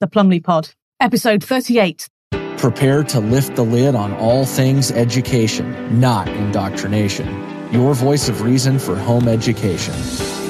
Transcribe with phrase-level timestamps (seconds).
[0.00, 2.08] the Plumley Pod, episode 38.
[2.56, 7.28] Prepare to lift the lid on all things education, not indoctrination.
[7.70, 9.92] Your voice of reason for home education,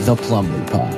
[0.04, 0.94] the Plumley Pod.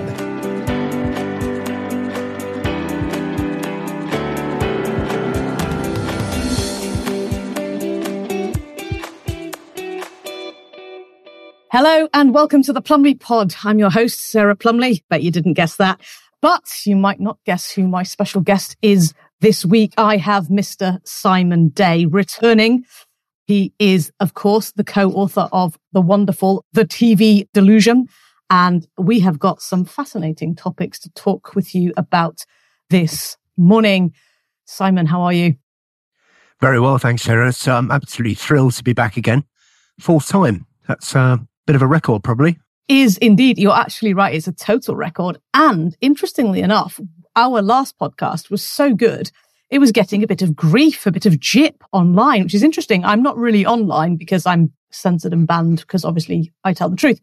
[11.72, 13.54] Hello and welcome to the Plumley Pod.
[13.64, 15.02] I'm your host, Sarah Plumley.
[15.08, 16.02] Bet you didn't guess that.
[16.42, 19.94] But you might not guess who my special guest is this week.
[19.96, 20.98] I have Mr.
[21.06, 22.84] Simon Day returning.
[23.46, 28.08] He is, of course, the co-author of the wonderful The TV Delusion.
[28.50, 32.44] And we have got some fascinating topics to talk with you about
[32.90, 34.12] this morning.
[34.64, 35.54] Simon, how are you?
[36.60, 37.52] Very well, thanks, Sarah.
[37.52, 39.44] So I'm absolutely thrilled to be back again.
[40.00, 40.66] Fourth time.
[40.88, 44.34] That's a bit of a record, probably is indeed, you're actually right.
[44.34, 45.38] It's a total record.
[45.54, 47.00] And interestingly enough,
[47.36, 49.30] our last podcast was so good.
[49.70, 53.04] It was getting a bit of grief, a bit of jip online, which is interesting.
[53.04, 57.20] I'm not really online because I'm censored and banned because obviously I tell the truth.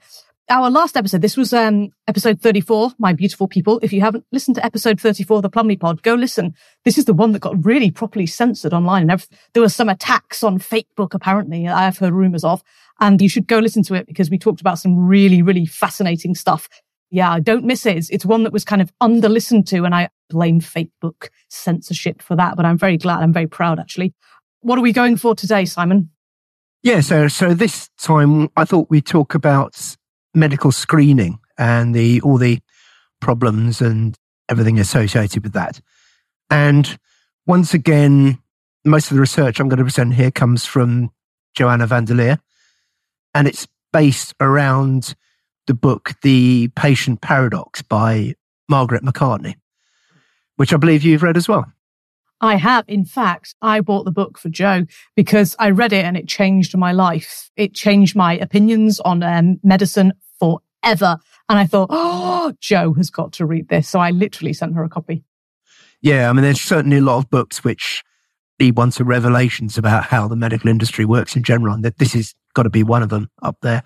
[0.52, 3.80] Our last episode, this was um, episode 34, My Beautiful People.
[3.84, 6.56] If you haven't listened to episode 34 the Plumley Pod, go listen.
[6.86, 9.08] This is the one that got really properly censored online.
[9.08, 12.64] And there were some attacks on Facebook, apparently, I've heard rumors of.
[13.00, 16.36] And you should go listen to it because we talked about some really, really fascinating
[16.36, 16.68] stuff.
[17.12, 18.10] Yeah, don't miss it.
[18.12, 22.36] It's, one that was kind of under listened to and I blame Facebook censorship for
[22.36, 23.24] that, but I'm very glad.
[23.24, 24.14] I'm very proud actually.
[24.62, 26.12] What are we going for today, Simon?
[26.84, 29.96] Yeah, so so this time I thought we'd talk about
[30.34, 32.60] medical screening and the all the
[33.20, 34.16] problems and
[34.50, 35.82] everything associated with that.
[36.50, 36.98] And
[37.46, 38.40] once again,
[38.86, 41.12] most of the research I'm going to present here comes from
[41.54, 42.40] Joanna van der Leer,
[43.34, 45.16] and it's based around
[45.68, 48.36] the book The Patient Paradox by
[48.68, 49.56] Margaret McCartney,
[50.56, 51.66] which I believe you've read as well.
[52.42, 52.86] I have.
[52.88, 54.86] In fact, I bought the book for Joe
[55.16, 57.52] because I read it and it changed my life.
[57.56, 61.18] It changed my opinions on um, medicine forever.
[61.50, 63.90] And I thought, oh, Joe has got to read this.
[63.90, 65.24] So I literally sent her a copy.
[66.02, 66.30] Yeah.
[66.30, 68.04] I mean, there's certainly a lot of books which
[68.60, 71.74] lead one to revelations about how the medical industry works in general.
[71.74, 73.84] And that this has got to be one of them up there.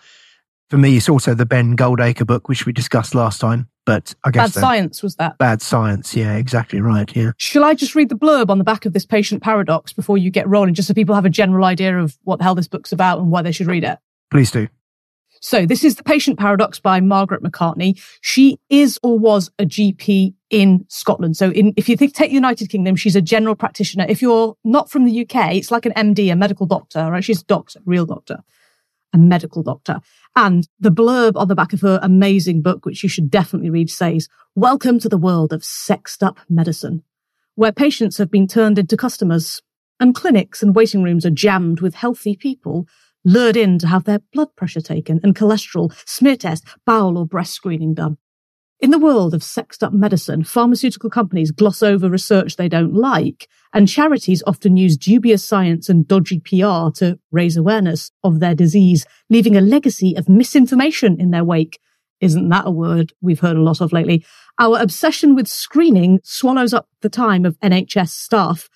[0.69, 3.69] For me, it's also the Ben Goldacre book, which we discussed last time.
[3.85, 6.15] But I guess bad science was that bad science.
[6.15, 7.13] Yeah, exactly right.
[7.15, 7.31] Yeah.
[7.37, 10.31] Shall I just read the blurb on the back of this patient paradox before you
[10.31, 12.93] get rolling, just so people have a general idea of what the hell this book's
[12.93, 13.99] about and why they should read it?
[14.31, 14.67] Please do.
[15.43, 18.01] So this is The Patient Paradox by Margaret McCartney.
[18.21, 21.35] She is or was a GP in Scotland.
[21.35, 24.05] So in, if you think, take the United Kingdom, she's a general practitioner.
[24.07, 27.21] If you're not from the UK, it's like an MD, a medical doctor, right?
[27.21, 28.37] She's a doctor, real doctor,
[29.11, 29.99] a medical doctor.
[30.33, 33.89] And the blurb on the back of her amazing book, which you should definitely read,
[33.89, 37.03] says, welcome to the world of sexed up medicine,
[37.55, 39.61] where patients have been turned into customers
[39.99, 42.87] and clinics and waiting rooms are jammed with healthy people
[43.25, 47.53] lured in to have their blood pressure taken and cholesterol, smear test, bowel or breast
[47.53, 48.17] screening done.
[48.79, 53.47] In the world of sexed up medicine, pharmaceutical companies gloss over research they don't like,
[53.73, 59.05] and charities often use dubious science and dodgy PR to raise awareness of their disease,
[59.29, 61.79] leaving a legacy of misinformation in their wake.
[62.19, 64.25] Isn't that a word we've heard a lot of lately?
[64.59, 68.69] Our obsession with screening swallows up the time of NHS staff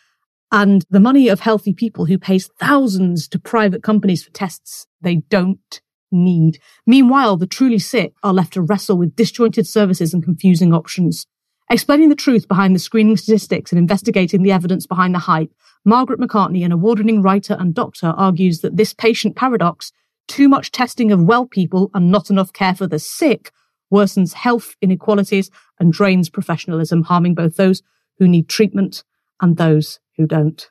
[0.52, 5.16] and the money of healthy people who pays thousands to private companies for tests they
[5.16, 5.82] don't
[6.12, 6.60] need.
[6.86, 11.26] Meanwhile, the truly sick are left to wrestle with disjointed services and confusing options.
[11.70, 15.52] Explaining the truth behind the screening statistics and investigating the evidence behind the hype,
[15.84, 19.92] Margaret McCartney, an award-winning writer and doctor, argues that this patient paradox,
[20.30, 23.52] too much testing of well people and not enough care for the sick,
[23.94, 27.82] worsens health inequalities and drains professionalism, harming both those
[28.18, 29.04] who need treatment
[29.42, 30.70] and those who don't.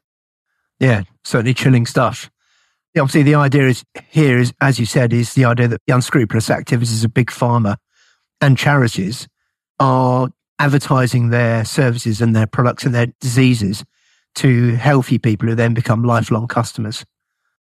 [0.80, 2.30] Yeah, certainly chilling stuff.
[2.98, 6.48] Obviously, the idea is here is, as you said, is the idea that the unscrupulous
[6.48, 7.76] activities of big pharma
[8.40, 9.28] and charities
[9.78, 13.84] are advertising their services and their products and their diseases
[14.36, 17.04] to healthy people who then become lifelong customers.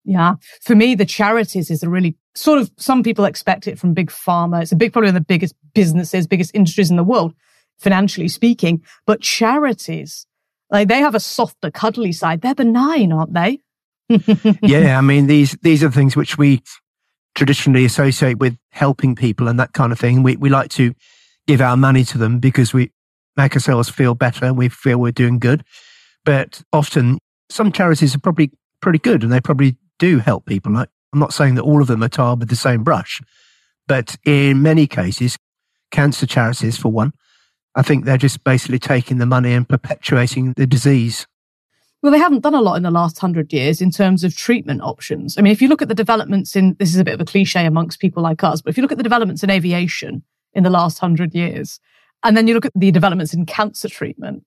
[0.05, 0.37] Yeah.
[0.63, 4.11] For me, the charities is a really sort of, some people expect it from big
[4.11, 4.63] pharma.
[4.63, 7.35] It's a big, probably one of the biggest businesses, biggest industries in the world,
[7.79, 8.83] financially speaking.
[9.07, 10.27] But charities
[10.71, 12.41] like they have a softer, cuddly side.
[12.41, 13.61] They're benign, aren't they?
[14.63, 16.63] yeah, I mean these these are things which we
[17.35, 20.23] traditionally associate with helping people and that kind of thing.
[20.23, 20.95] We we like to
[21.47, 22.91] give our money to them because we
[23.37, 25.65] make ourselves feel better and we feel we're doing good.
[26.25, 27.19] But often
[27.49, 28.51] some charities are probably
[28.83, 30.73] pretty good and they probably do help people.
[30.73, 33.21] Like, I'm not saying that all of them are tarred with the same brush,
[33.87, 35.39] but in many cases,
[35.91, 37.13] cancer charities, for one,
[37.79, 41.29] I think they're just basically taking the money and perpetuating the disease.
[42.03, 44.83] Well, they haven't done a lot in the last hundred years in terms of treatment
[44.83, 45.39] options.
[45.39, 47.25] I mean, if you look at the developments in, this is a bit of a
[47.25, 50.65] cliche amongst people like us, but if you look at the developments in aviation in
[50.65, 51.79] the last hundred years,
[52.25, 54.45] and then you look at the developments in cancer treatment,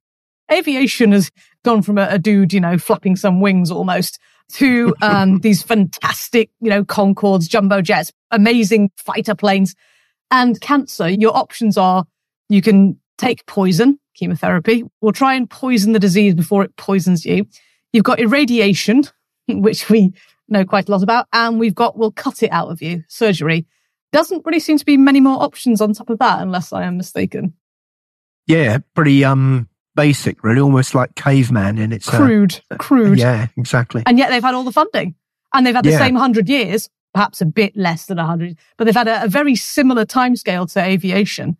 [0.51, 1.31] aviation has
[1.63, 4.19] gone from a, a dude, you know, flapping some wings almost
[4.55, 9.73] to um, these fantastic, you know, Concordes, jumbo jets, amazing fighter planes.
[10.31, 12.03] And cancer, your options are
[12.49, 14.83] you can take poison, chemotherapy.
[14.99, 17.45] We'll try and poison the disease before it poisons you.
[17.93, 19.03] You've got irradiation,
[19.47, 20.13] which we
[20.49, 21.27] know quite a lot about.
[21.31, 23.65] And we've got, we'll cut it out of you, surgery.
[24.11, 26.97] Doesn't really seem to be many more options on top of that, unless I am
[26.97, 27.53] mistaken.
[28.47, 33.19] Yeah, pretty um basic, really, almost like caveman in its crude, uh, crude.
[33.19, 34.03] Yeah, exactly.
[34.05, 35.15] And yet they've had all the funding,
[35.53, 35.99] and they've had the yeah.
[35.99, 39.55] same hundred years, perhaps a bit less than hundred, but they've had a, a very
[39.55, 41.55] similar timescale to aviation.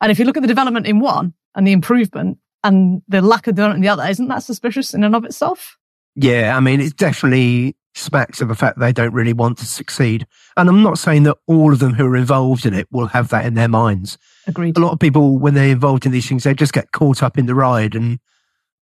[0.00, 3.46] And if you look at the development in one and the improvement and the lack
[3.46, 5.76] of development in the other, isn't that suspicious in and of itself?
[6.14, 10.26] Yeah, I mean, it definitely smacks of the fact they don't really want to succeed.
[10.56, 13.28] And I'm not saying that all of them who are involved in it will have
[13.28, 14.18] that in their minds.
[14.46, 14.76] Agreed.
[14.76, 17.38] A lot of people, when they're involved in these things, they just get caught up
[17.38, 18.18] in the ride and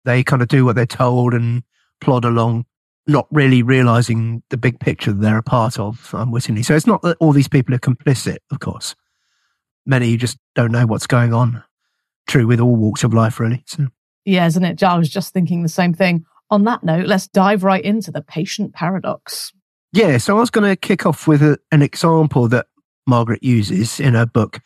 [0.05, 1.63] they kind of do what they're told and
[2.01, 2.65] plod along,
[3.07, 6.63] not really realizing the big picture that they're a part of unwittingly.
[6.63, 8.95] So it's not that all these people are complicit, of course
[9.85, 11.63] many who just don't know what's going on.
[12.27, 13.63] True with all walks of life, really.
[13.67, 13.87] So.
[14.25, 14.83] Yeah, isn't it?
[14.83, 16.25] I was just thinking the same thing.
[16.49, 19.51] On that note, let's dive right into the patient paradox.
[19.93, 22.67] Yeah, so I was going to kick off with a, an example that
[23.07, 24.59] Margaret uses in her book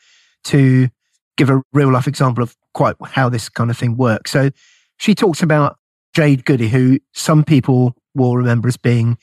[0.46, 0.90] to
[1.38, 4.32] give a real life example of quite how this kind of thing works.
[4.32, 4.50] So
[4.98, 5.78] she talks about
[6.14, 9.18] Jade Goody, who some people will remember as being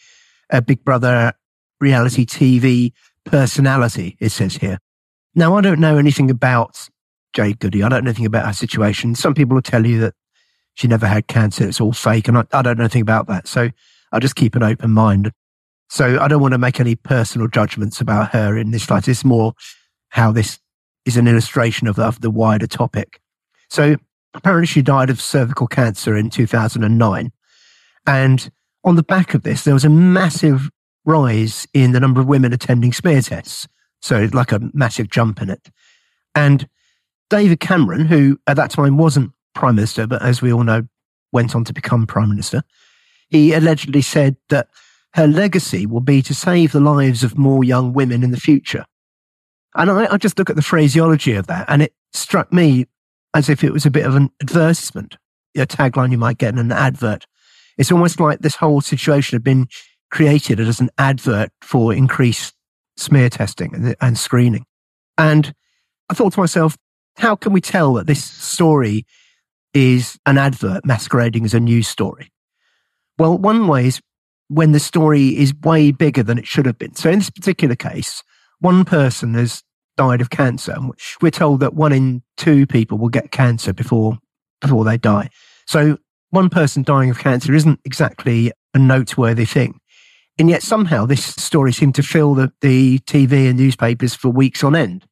[0.51, 1.33] a Big Brother
[1.81, 2.93] reality TV
[3.25, 4.79] personality, it says here.
[5.38, 6.88] Now, I don't know anything about
[7.35, 7.83] Jade Goody.
[7.83, 9.15] I don't know anything about her situation.
[9.15, 10.15] Some people will tell you that
[10.73, 11.69] she never had cancer.
[11.69, 12.27] It's all fake.
[12.27, 13.47] And I, I don't know anything about that.
[13.47, 13.69] So
[14.12, 15.31] I just keep an open mind.
[15.91, 19.09] So I don't want to make any personal judgments about her in this light.
[19.09, 19.53] It's more
[20.09, 20.59] how this
[21.05, 23.21] is an illustration of, of the wider topic.
[23.69, 23.97] So
[24.33, 27.31] apparently she died of cervical cancer in 2009.
[28.06, 28.50] And
[28.85, 30.71] on the back of this, there was a massive
[31.05, 33.69] rise in the number of women attending smear tests.
[34.03, 35.71] So like a massive jump in it.
[36.35, 36.69] And
[37.31, 40.87] David Cameron, who at that time wasn't prime minister, but as we all know,
[41.33, 42.63] went on to become prime minister,
[43.29, 44.69] he allegedly said that
[45.15, 48.85] her legacy will be to save the lives of more young women in the future.
[49.75, 52.87] And I, I just look at the phraseology of that and it struck me
[53.35, 55.17] as if it was a bit of an advertisement,
[55.57, 57.27] a tagline you might get in an advert.
[57.77, 59.69] It's almost like this whole situation had been
[60.11, 62.55] created as an advert for increased
[62.97, 64.65] smear testing and, and screening.
[65.19, 65.55] And
[66.09, 66.77] I thought to myself,
[67.17, 69.07] how can we tell that this story
[69.73, 72.31] is an advert masquerading as a news story?
[73.19, 74.01] Well, one way is
[74.49, 76.95] when the story is way bigger than it should have been.
[76.95, 78.23] So in this particular case,
[78.61, 79.63] one person has
[79.97, 80.75] died of cancer.
[80.75, 84.19] Which we're told that one in two people will get cancer before,
[84.61, 85.31] before they die.
[85.67, 85.99] So
[86.31, 89.81] one person dying of cancer isn't exactly a noteworthy thing.
[90.38, 94.62] And yet somehow this story seemed to fill the, the TV and newspapers for weeks
[94.62, 95.06] on end.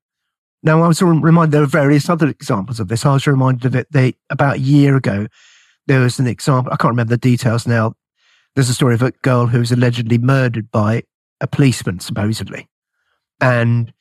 [0.63, 3.05] Now, I was reminded there are various other examples of this.
[3.05, 5.27] I was reminded of it they, about a year ago.
[5.87, 7.95] There was an example, I can't remember the details now.
[8.55, 11.03] There's a story of a girl who was allegedly murdered by
[11.41, 12.69] a policeman, supposedly.
[13.41, 13.93] And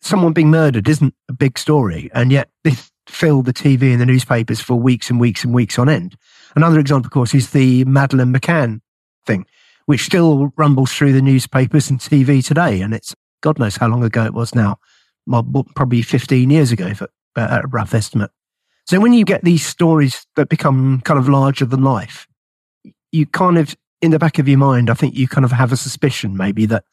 [0.00, 2.10] someone being murdered isn't a big story.
[2.14, 5.78] And yet this filled the TV and the newspapers for weeks and weeks and weeks
[5.78, 6.16] on end.
[6.54, 8.80] Another example, of course, is the Madeleine McCann
[9.26, 9.46] thing
[9.86, 12.80] which still rumbles through the newspapers and TV today.
[12.80, 14.78] And it's God knows how long ago it was now.
[15.26, 17.02] Well, probably 15 years ago, if
[17.36, 18.30] at a rough estimate.
[18.86, 22.26] So when you get these stories that become kind of larger than life,
[23.12, 25.72] you kind of, in the back of your mind, I think you kind of have
[25.72, 26.84] a suspicion maybe that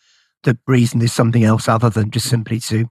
[0.43, 2.87] the reason is something else other than just simply to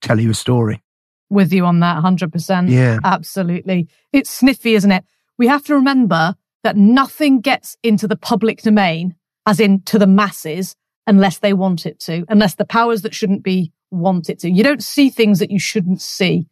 [0.00, 0.82] tell you a story.
[1.30, 2.70] With you on that 100%.
[2.70, 2.98] Yeah.
[3.04, 3.88] Absolutely.
[4.12, 5.04] It's sniffy, isn't it?
[5.38, 6.34] We have to remember
[6.64, 9.14] that nothing gets into the public domain
[9.46, 13.42] as in to the masses, unless they want it to, unless the powers that shouldn't
[13.42, 14.50] be want it to.
[14.50, 16.46] You don't see things that you shouldn't see,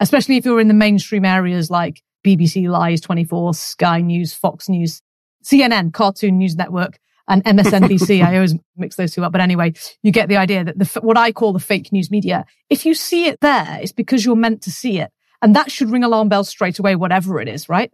[0.00, 5.02] especially if you're in the mainstream areas like BBC Lies 24, Sky News, Fox News,
[5.44, 8.22] CNN, Cartoon News Network, and MSNBC.
[8.26, 9.32] I always mix those two up.
[9.32, 9.72] But anyway,
[10.02, 12.94] you get the idea that the, what I call the fake news media, if you
[12.94, 15.10] see it there, it's because you're meant to see it.
[15.40, 17.92] And that should ring alarm bells straight away, whatever it is, right?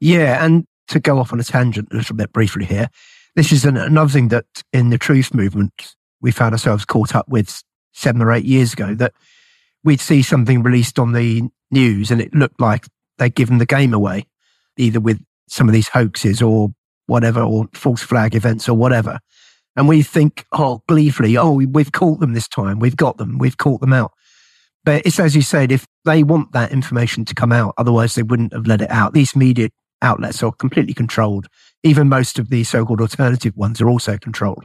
[0.00, 0.42] Yeah.
[0.44, 2.88] And to go off on a tangent a little bit briefly here,
[3.34, 7.28] this is an, another thing that in the truth movement, we found ourselves caught up
[7.28, 7.62] with
[7.92, 9.12] seven or eight years ago that
[9.84, 12.86] we'd see something released on the news and it looked like
[13.18, 14.26] they'd given the game away,
[14.76, 16.70] either with some of these hoaxes or
[17.06, 19.18] whatever, or false flag events or whatever.
[19.76, 22.78] And we think, oh, gleefully, oh, we've caught them this time.
[22.78, 23.38] We've got them.
[23.38, 24.12] We've caught them out.
[24.84, 28.22] But it's as you said, if they want that information to come out, otherwise they
[28.22, 29.14] wouldn't have let it out.
[29.14, 29.70] These media
[30.02, 31.48] outlets are completely controlled.
[31.82, 34.64] Even most of the so-called alternative ones are also controlled.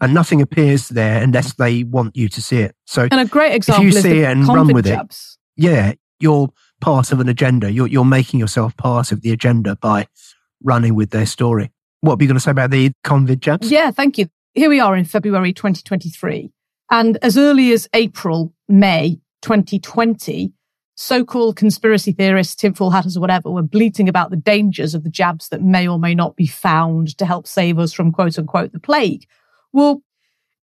[0.00, 2.74] And nothing appears there unless they want you to see it.
[2.84, 5.38] So, and a great example if you see it and run with jabs.
[5.56, 6.48] it, yeah, you're
[6.80, 7.70] part of an agenda.
[7.70, 10.06] You're, you're making yourself part of the agenda by
[10.62, 11.70] running with their story.
[12.00, 13.70] What were you going to say about the COVID jabs?
[13.70, 14.26] Yeah, thank you.
[14.52, 16.50] Here we are in February 2023.
[16.90, 20.52] And as early as April, May 2020,
[20.96, 25.48] so-called conspiracy theorists, tinfoil hatters or whatever, were bleating about the dangers of the jabs
[25.48, 28.80] that may or may not be found to help save us from quote unquote the
[28.80, 29.26] plague.
[29.72, 30.02] Well,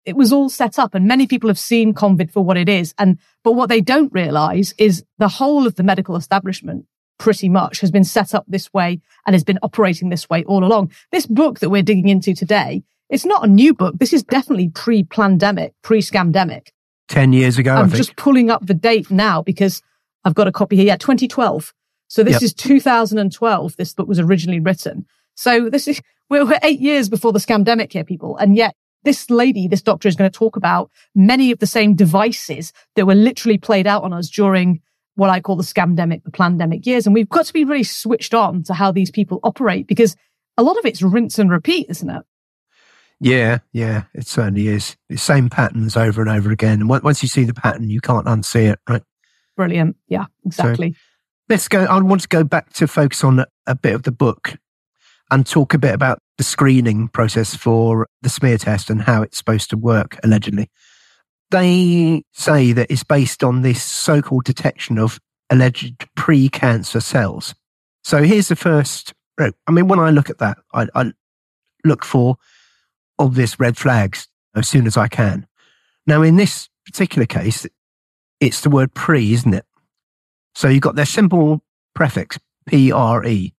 [0.04, 2.94] it was all set up and many people have seen COVID for what it is.
[2.98, 6.86] And, but what they don't realize is the whole of the medical establishment
[7.18, 10.64] pretty much has been set up this way and has been operating this way all
[10.64, 10.92] along.
[11.12, 13.98] This book that we're digging into today, it's not a new book.
[13.98, 16.68] This is definitely pre-pandemic, pre-scamdemic.
[17.08, 17.74] 10 years ago.
[17.74, 19.82] I'm just pulling up the date now because
[20.28, 20.84] I've got a copy here.
[20.84, 21.72] Yeah, 2012.
[22.08, 22.42] So this yep.
[22.42, 23.76] is 2012.
[23.76, 25.06] This book was originally written.
[25.34, 28.36] So this is, we're, we're eight years before the scamdemic here, people.
[28.36, 31.94] And yet this lady, this doctor is going to talk about many of the same
[31.94, 34.82] devices that were literally played out on us during
[35.14, 37.06] what I call the scamdemic, the pandemic years.
[37.06, 40.14] And we've got to be really switched on to how these people operate because
[40.58, 42.22] a lot of it's rinse and repeat, isn't it?
[43.20, 44.96] Yeah, yeah, it certainly is.
[45.08, 46.80] The same patterns over and over again.
[46.80, 49.02] And once you see the pattern, you can't unsee it, right?
[49.58, 49.96] Brilliant.
[50.06, 50.92] Yeah, exactly.
[50.92, 50.98] So
[51.48, 51.84] let's go.
[51.84, 54.56] I want to go back to focus on a bit of the book
[55.32, 59.36] and talk a bit about the screening process for the smear test and how it's
[59.36, 60.70] supposed to work, allegedly.
[61.50, 65.18] They say that it's based on this so called detection of
[65.50, 67.56] alleged pre cancer cells.
[68.04, 69.12] So here's the first.
[69.40, 71.12] I mean, when I look at that, I, I
[71.84, 72.36] look for
[73.18, 75.48] obvious red flags as soon as I can.
[76.06, 77.66] Now, in this particular case,
[78.40, 79.64] it's the word pre, isn't it?
[80.54, 81.62] So you've got their simple
[81.94, 83.54] prefix, P-R-E.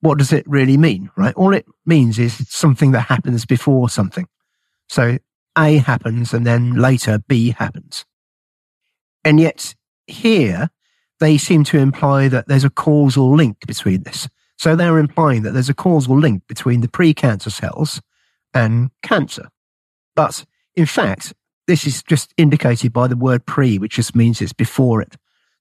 [0.00, 1.34] What does it really mean, right?
[1.34, 4.26] All it means is something that happens before something.
[4.88, 5.18] So
[5.58, 8.04] A happens and then later B happens.
[9.24, 9.74] And yet
[10.06, 10.70] here
[11.18, 14.28] they seem to imply that there's a causal link between this.
[14.56, 18.00] So they're implying that there's a causal link between the pre-cancer cells
[18.54, 19.48] and cancer.
[20.16, 21.34] But in fact,
[21.70, 25.16] this is just indicated by the word pre, which just means it's before it.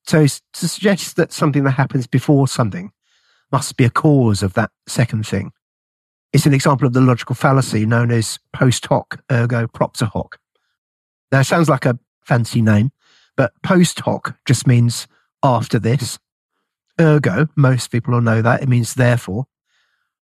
[0.08, 2.92] So to suggest that something that happens before something
[3.52, 5.52] must be a cause of that second thing.
[6.34, 10.40] It's an example of the logical fallacy known as post hoc ergo propter hoc.
[11.32, 12.92] Now, it sounds like a fancy name,
[13.38, 15.08] but post hoc just means
[15.44, 16.18] after this.
[17.00, 18.64] Ergo, most people will know that.
[18.64, 19.46] It means therefore.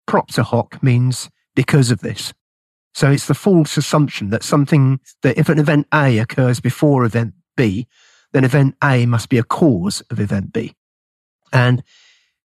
[0.07, 2.35] Propter hoc means because of this.
[2.95, 7.35] So it's the false assumption that something, that if an event A occurs before event
[7.57, 7.87] B,
[8.33, 10.75] then event A must be a cause of event B.
[11.53, 11.83] And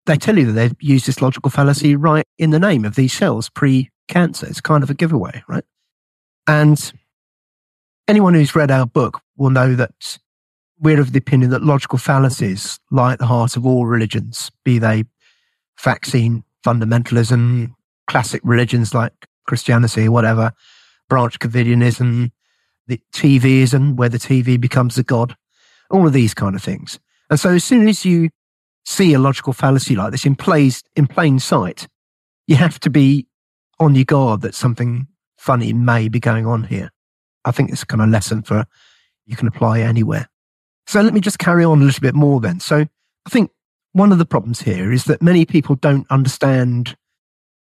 [0.07, 3.13] they tell you that they've used this logical fallacy right in the name of these
[3.13, 4.47] cells pre cancer.
[4.47, 5.65] It's kind of a giveaway, right?
[6.47, 6.93] And
[8.09, 10.19] anyone who's read our book will know that
[10.79, 14.79] we're of the opinion that logical fallacies lie at the heart of all religions, be
[14.79, 15.05] they
[15.79, 17.75] vaccine fundamentalism,
[18.07, 19.13] classic religions like
[19.51, 20.53] Christianity, whatever,
[21.09, 22.31] branch Covidianism,
[22.87, 25.37] the TVism, where the TV becomes the God,
[25.91, 27.01] all of these kind of things.
[27.29, 28.31] And so as soon as you
[28.85, 31.89] see a logical fallacy like this in, plays, in plain sight,
[32.47, 33.27] you have to be
[33.81, 36.91] on your guard that something funny may be going on here.
[37.45, 38.67] I think it's a kind of lesson for
[39.27, 40.29] you can apply anywhere.
[40.87, 42.61] So let me just carry on a little bit more then.
[42.61, 42.87] So
[43.27, 43.51] I think
[43.95, 46.97] one of the problems here is that many people don't understand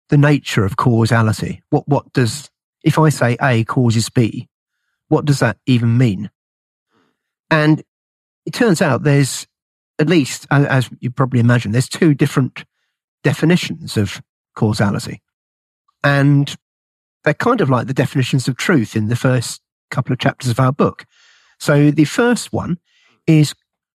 [0.09, 1.61] the nature of causality.
[1.69, 2.49] What, what does,
[2.83, 4.47] if I say A causes B,
[5.07, 6.29] what does that even mean?
[7.49, 7.83] And
[8.45, 9.47] it turns out there's
[9.99, 12.65] at least, as you probably imagine, there's two different
[13.23, 14.21] definitions of
[14.55, 15.21] causality.
[16.03, 16.55] And
[17.23, 20.59] they're kind of like the definitions of truth in the first couple of chapters of
[20.59, 21.05] our book.
[21.59, 22.77] So the first one
[23.25, 23.55] is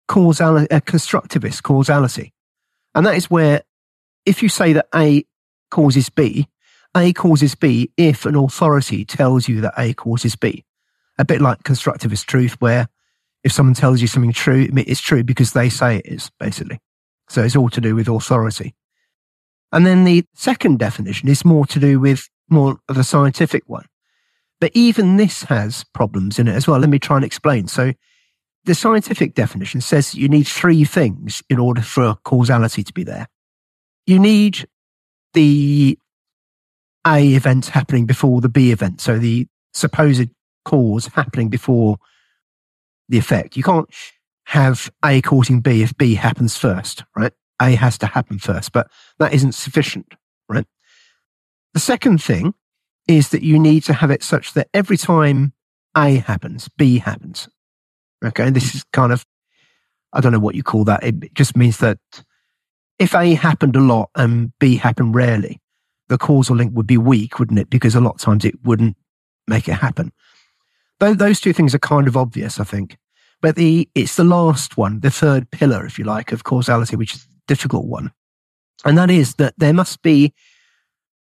[0.07, 2.33] causality, a uh, constructivist causality.
[2.95, 3.63] And that is where
[4.25, 5.25] if you say that A
[5.71, 6.49] causes B,
[6.97, 10.65] A causes B if an authority tells you that A causes B.
[11.19, 12.89] A bit like constructivist truth, where
[13.43, 16.81] if someone tells you something true, it's true because they say it is, basically.
[17.29, 18.75] So it's all to do with authority.
[19.73, 23.87] And then the second definition is more to do with more of a scientific one.
[24.61, 26.79] But even this has problems in it as well.
[26.79, 27.69] Let me try and explain.
[27.69, 27.93] So
[28.65, 33.29] the scientific definition says you need three things in order for causality to be there.
[34.07, 34.67] You need
[35.37, 35.99] the
[37.07, 39.01] A event happening before the B event.
[39.01, 40.31] So the supposed
[40.65, 41.99] cause happening before
[43.09, 43.57] the effect.
[43.57, 43.89] You can't
[44.47, 47.33] have A causing B if B happens first, right?
[47.61, 50.15] A has to happen first, but that isn't sufficient,
[50.49, 50.67] right?
[51.75, 52.55] The second thing
[53.07, 55.53] is that you need to have it such that every time
[55.97, 57.49] A happens, B happens.
[58.25, 58.49] Okay.
[58.51, 59.27] This is kind of,
[60.15, 61.05] I don't know what you call that.
[61.05, 61.99] It just means that
[62.99, 65.61] if A happened a lot and B happened rarely,
[66.09, 67.71] the causal link would be weak, wouldn't it?
[67.71, 68.97] Because a lot of times it wouldn't
[69.47, 70.13] make it happen.
[70.99, 72.97] Those two things are kind of obvious, I think.
[73.43, 77.15] But the, it's the last one, the third pillar, if you like, of causality, which
[77.15, 78.13] is a difficult one.
[78.85, 80.33] And that is that there must be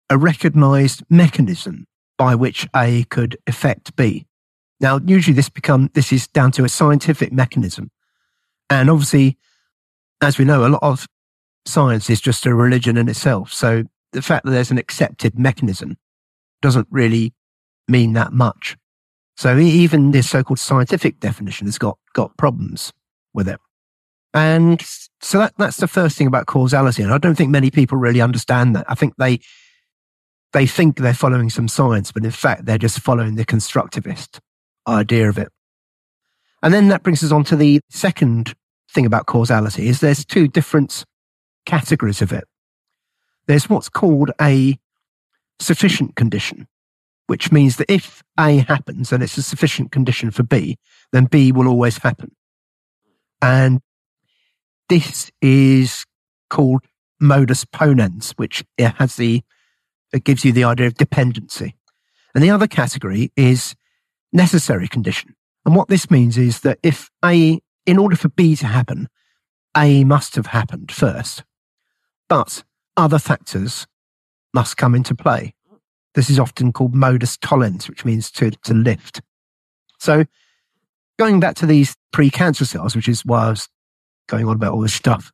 [0.10, 1.88] a recognized mechanism
[2.18, 4.27] by which A could affect B.
[4.80, 7.89] Now, usually this become, this is down to a scientific mechanism.
[8.70, 9.38] And obviously,
[10.22, 11.08] as we know, a lot of
[11.65, 13.53] science is just a religion in itself.
[13.53, 15.98] So the fact that there's an accepted mechanism
[16.62, 17.34] doesn't really
[17.88, 18.77] mean that much.
[19.36, 22.93] So even this so-called scientific definition has got, got problems
[23.34, 23.60] with it.
[24.34, 24.82] And
[25.22, 27.03] so that, that's the first thing about causality.
[27.03, 28.86] And I don't think many people really understand that.
[28.88, 29.39] I think they,
[30.53, 34.39] they think they're following some science, but in fact, they're just following the constructivist
[34.88, 35.50] idea of it.
[36.62, 38.55] And then that brings us on to the second
[38.91, 41.03] thing about causality is there's two different
[41.65, 42.46] categories of it.
[43.48, 44.77] There's what's called a
[45.60, 46.67] sufficient condition,
[47.27, 50.77] which means that if A happens and it's a sufficient condition for B,
[51.12, 52.36] then B will always happen.
[53.41, 53.82] And
[54.89, 56.05] this is
[56.50, 56.84] called
[57.20, 59.41] modus ponens, which has the,
[60.13, 61.75] it gives you the idea of dependency.
[62.34, 63.75] And the other category is
[64.32, 65.36] necessary condition.
[65.65, 69.08] And what this means is that if A, in order for B to happen,
[69.75, 71.43] A must have happened first,
[72.34, 72.63] but
[72.98, 73.86] other factors
[74.56, 75.54] must come into play.
[76.16, 79.22] This is often called modus tollens, which means to, to lift.
[80.00, 80.26] So
[81.19, 83.69] going back to these pre-cancer cells, which is why I was
[84.28, 85.32] going on about all this stuff.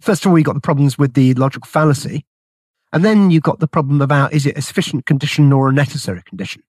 [0.00, 2.24] First of all, you got the problems with the logical fallacy.
[2.92, 6.22] And then you've got the problem about is it a sufficient condition or a necessary
[6.24, 6.62] condition?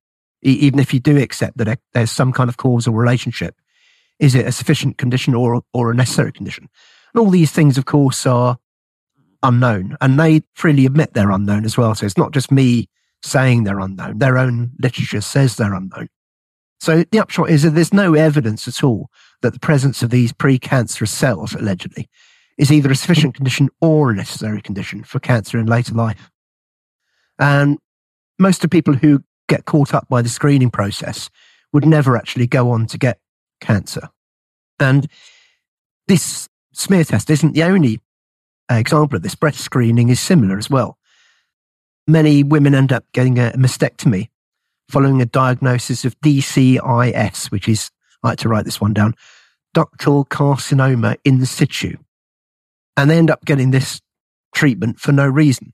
[0.44, 3.56] even if you do accept that eh, there's some kind of causal relationship,
[4.20, 6.70] is it a sufficient condition or, or a necessary condition?
[7.16, 8.60] And all these things, of course, are
[9.46, 11.96] unknown and they freely admit they're unknown as well.
[11.96, 12.90] So it's not just me
[13.24, 14.20] saying they're unknown.
[14.20, 16.10] Their own literature says they're unknown.
[16.80, 19.10] So the upshot is that there's no evidence at all
[19.42, 22.10] that the presence of these precancerous cells, allegedly,
[22.58, 26.32] is either a sufficient condition or a necessary condition for cancer in later life.
[27.40, 27.78] And
[28.40, 31.30] most of people who get caught up by the screening process
[31.74, 33.20] would never actually go on to get
[33.62, 34.10] cancer.
[34.80, 35.08] And
[36.08, 38.00] this smear test isn't the only
[38.70, 39.36] example of this.
[39.36, 40.98] Breast screening is similar as well.
[42.08, 44.30] Many women end up getting a mastectomy
[44.90, 47.90] following a diagnosis of DCIS, which is,
[48.24, 49.16] I like to write this one down,
[49.76, 51.98] ductal carcinoma in situ.
[52.96, 54.02] And they end up getting this
[54.54, 55.74] treatment for no reason.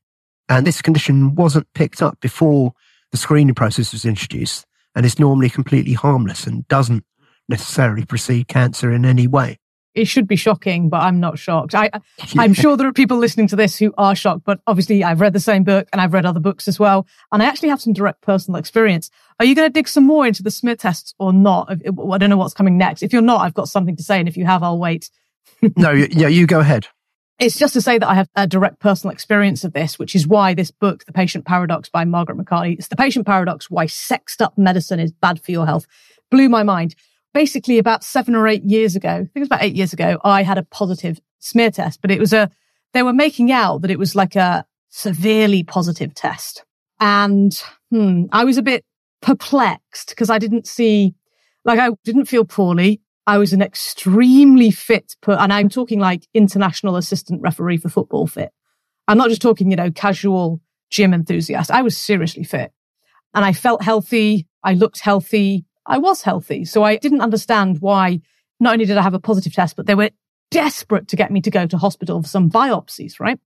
[0.49, 2.73] And this condition wasn't picked up before
[3.11, 7.05] the screening process was introduced and is normally completely harmless and doesn't
[7.47, 9.59] necessarily precede cancer in any way.
[9.93, 11.75] It should be shocking, but I'm not shocked.
[11.75, 11.89] I.
[12.37, 15.33] I'm sure there are people listening to this who are shocked, but obviously I've read
[15.33, 17.07] the same book and I've read other books as well.
[17.31, 19.09] And I actually have some direct personal experience.
[19.39, 21.69] Are you going to dig some more into the smear tests or not?
[21.71, 23.03] I don't know what's coming next.
[23.03, 24.19] If you're not, I've got something to say.
[24.19, 25.09] And if you have, I'll wait.
[25.75, 26.87] no, yeah, you go ahead.
[27.41, 30.27] It's just to say that I have a direct personal experience of this, which is
[30.27, 34.43] why this book, The Patient Paradox by Margaret McCartney, it's the patient paradox, why sexed
[34.43, 35.87] up medicine is bad for your health,
[36.29, 36.93] blew my mind.
[37.33, 40.19] Basically about seven or eight years ago, I think it was about eight years ago,
[40.23, 42.51] I had a positive smear test, but it was a,
[42.93, 46.65] they were making out that it was like a severely positive test.
[46.99, 48.83] And hmm, I was a bit
[49.21, 51.15] perplexed because I didn't see,
[51.63, 53.01] like I didn't feel poorly.
[53.25, 58.27] I was an extremely fit, per- and I'm talking like international assistant referee for football
[58.27, 58.51] fit.
[59.07, 61.71] I'm not just talking, you know, casual gym enthusiast.
[61.71, 62.71] I was seriously fit
[63.33, 64.47] and I felt healthy.
[64.63, 65.65] I looked healthy.
[65.91, 66.63] I was healthy.
[66.63, 68.21] So I didn't understand why
[68.61, 70.09] not only did I have a positive test, but they were
[70.49, 73.37] desperate to get me to go to hospital for some biopsies, right?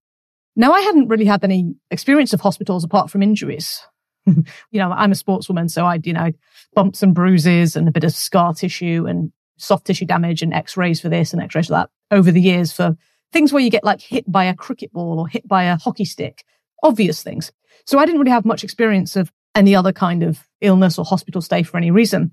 [0.54, 3.82] Now I hadn't really had any experience of hospitals apart from injuries.
[4.26, 6.30] you know, I'm a sportswoman, so I'd, you know,
[6.72, 11.00] bumps and bruises and a bit of scar tissue and soft tissue damage and x-rays
[11.00, 12.96] for this and x-rays for that over the years for
[13.32, 16.04] things where you get like hit by a cricket ball or hit by a hockey
[16.04, 16.44] stick,
[16.84, 17.50] obvious things.
[17.86, 21.40] So I didn't really have much experience of any other kind of illness or hospital
[21.40, 22.32] stay for any reason.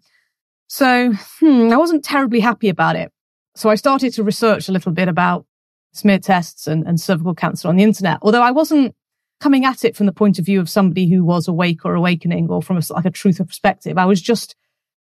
[0.67, 3.11] So hmm, I wasn't terribly happy about it.
[3.55, 5.45] So I started to research a little bit about
[5.93, 8.95] smear tests and, and cervical cancer on the internet, although I wasn't
[9.39, 12.49] coming at it from the point of view of somebody who was awake or awakening
[12.49, 13.97] or from a, like a truth perspective.
[13.97, 14.55] I was just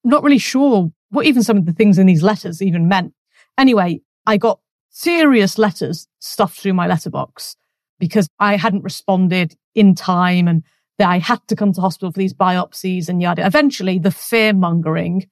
[0.03, 3.13] not really sure what even some of the things in these letters even meant.
[3.57, 7.55] Anyway, I got serious letters stuffed through my letterbox
[7.99, 10.63] because I hadn't responded in time and
[11.01, 13.43] that I had to come to hospital for these biopsies and yada.
[13.43, 15.25] Eventually, the fear mongering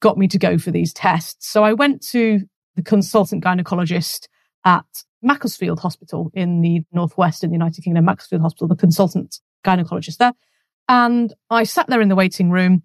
[0.00, 1.48] got me to go for these tests.
[1.50, 2.42] So I went to
[2.76, 4.28] the consultant gynecologist
[4.64, 4.84] at
[5.22, 10.32] Macclesfield Hospital in the Northwest in the United Kingdom, Macclesfield Hospital, the consultant gynecologist there.
[10.88, 12.84] And I sat there in the waiting room.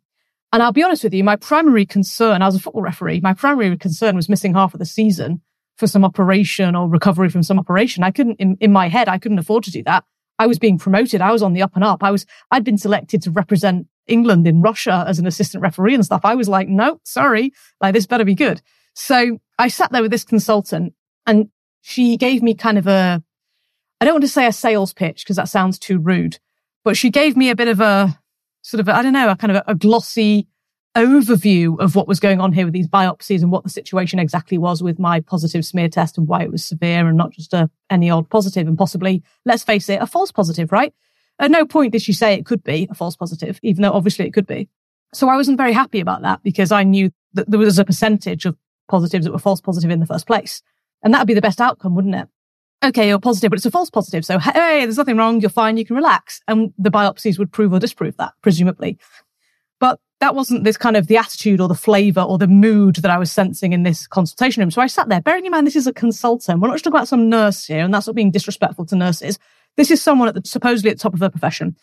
[0.52, 3.36] And I'll be honest with you, my primary concern, I was a football referee, my
[3.36, 5.42] primary concern was missing half of the season
[5.78, 8.04] for some operation or recovery from some operation.
[8.04, 10.06] I couldn't, in, in my head, I couldn't afford to do that.
[10.42, 11.22] I was being promoted.
[11.22, 12.04] I was on the up and up.
[12.04, 16.04] I was, I'd been selected to represent England in Russia as an assistant referee and
[16.04, 16.22] stuff.
[16.24, 18.60] I was like, no, sorry, like this better be good.
[18.96, 20.96] So I sat there with this consultant
[21.28, 21.50] and
[21.82, 23.22] she gave me kind of a,
[24.00, 26.40] I don't want to say a sales pitch because that sounds too rude,
[26.84, 28.20] but she gave me a bit of a
[28.64, 30.48] sort of, I don't know, a kind of a, a glossy
[30.96, 34.58] overview of what was going on here with these biopsies and what the situation exactly
[34.58, 37.70] was with my positive smear test and why it was severe and not just a
[37.90, 40.94] any old positive and possibly, let's face it, a false positive, right?
[41.40, 44.26] At no point did she say it could be a false positive, even though obviously
[44.26, 44.70] it could be.
[45.14, 48.46] So I wasn't very happy about that because I knew that there was a percentage
[48.46, 48.58] of
[48.90, 50.62] positives that were false positive in the first place.
[51.04, 52.28] And that would be the best outcome, wouldn't it?
[52.84, 54.26] Okay, you're positive, but it's a false positive.
[54.26, 55.40] So, hey, there's nothing wrong.
[55.40, 55.78] You're fine.
[55.78, 56.42] You can relax.
[56.48, 58.98] And the biopsies would prove or disprove that, presumably.
[60.22, 63.18] That wasn't this kind of the attitude or the flavor or the mood that I
[63.18, 64.70] was sensing in this consultation room.
[64.70, 66.62] So I sat there, bearing in mind this is a consultant.
[66.62, 69.40] We're not just talking about some nurse here, and that's not being disrespectful to nurses.
[69.78, 71.76] This is someone at the, supposedly at the top of her profession.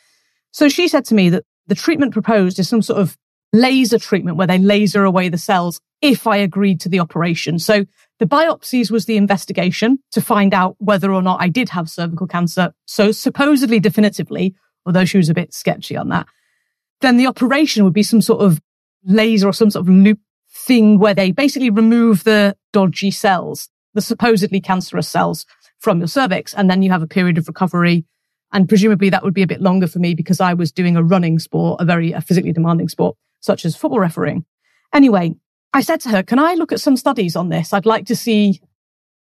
[0.52, 3.18] So she said to me that the treatment proposed is some sort of
[3.52, 7.58] laser treatment where they laser away the cells if I agreed to the operation.
[7.58, 7.86] So
[8.20, 12.28] the biopsies was the investigation to find out whether or not I did have cervical
[12.28, 12.72] cancer.
[12.86, 14.54] So supposedly definitively,
[14.86, 16.28] although she was a bit sketchy on that.
[17.00, 18.60] Then the operation would be some sort of
[19.04, 20.18] laser or some sort of loop
[20.50, 25.46] thing where they basically remove the dodgy cells, the supposedly cancerous cells
[25.78, 26.54] from your cervix.
[26.54, 28.04] And then you have a period of recovery.
[28.52, 31.02] And presumably that would be a bit longer for me because I was doing a
[31.02, 34.44] running sport, a very a physically demanding sport, such as football refereeing.
[34.92, 35.34] Anyway,
[35.72, 37.72] I said to her, can I look at some studies on this?
[37.72, 38.60] I'd like to see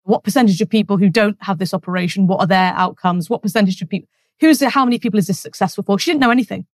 [0.04, 3.28] what percentage of people who don't have this operation, what are their outcomes?
[3.28, 4.08] What percentage of people,
[4.38, 5.98] who's it, how many people is this successful for?
[5.98, 6.66] She didn't know anything.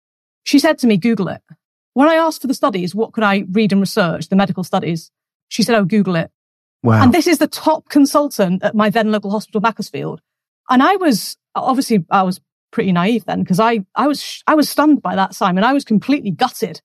[0.45, 1.43] She said to me, Google it.
[1.95, 5.11] When I asked for the studies, what could I read and research, the medical studies?
[5.49, 6.31] She said, oh, Google it.
[6.83, 7.03] Wow.
[7.03, 10.21] And this is the top consultant at my then local hospital, Macclesfield.
[10.69, 14.69] And I was, obviously, I was pretty naive then because I, I was, I was
[14.69, 15.65] stunned by that, Simon.
[15.65, 16.81] I was completely gutted.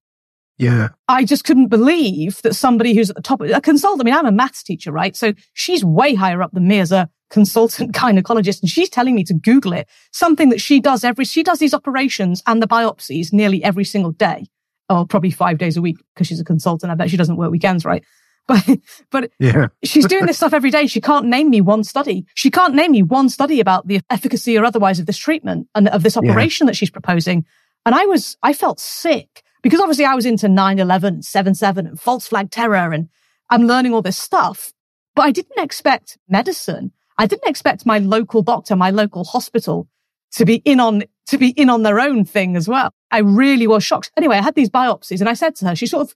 [0.57, 0.89] Yeah.
[1.07, 4.25] I just couldn't believe that somebody who's at the top, a consultant, I mean, I'm
[4.25, 5.15] a maths teacher, right?
[5.15, 9.23] So she's way higher up than me as a consultant gynecologist and she's telling me
[9.23, 9.87] to Google it.
[10.11, 14.11] Something that she does every, she does these operations and the biopsies nearly every single
[14.11, 14.47] day
[14.89, 16.91] or probably five days a week because she's a consultant.
[16.91, 18.03] I bet she doesn't work weekends, right?
[18.47, 18.63] But,
[19.09, 19.69] but yeah.
[19.83, 20.85] she's doing this stuff every day.
[20.85, 22.27] She can't name me one study.
[22.35, 25.87] She can't name me one study about the efficacy or otherwise of this treatment and
[25.87, 26.69] of this operation yeah.
[26.69, 27.43] that she's proposing.
[27.87, 32.27] And I was, I felt sick because obviously I was into 9-11, 7-7 and false
[32.27, 33.09] flag terror and
[33.49, 34.73] I'm learning all this stuff.
[35.15, 36.91] But I didn't expect medicine.
[37.17, 39.87] I didn't expect my local doctor, my local hospital
[40.33, 42.91] to be in on, to be in on their own thing as well.
[43.11, 44.11] I really was shocked.
[44.17, 46.15] Anyway, I had these biopsies and I said to her, she sort of,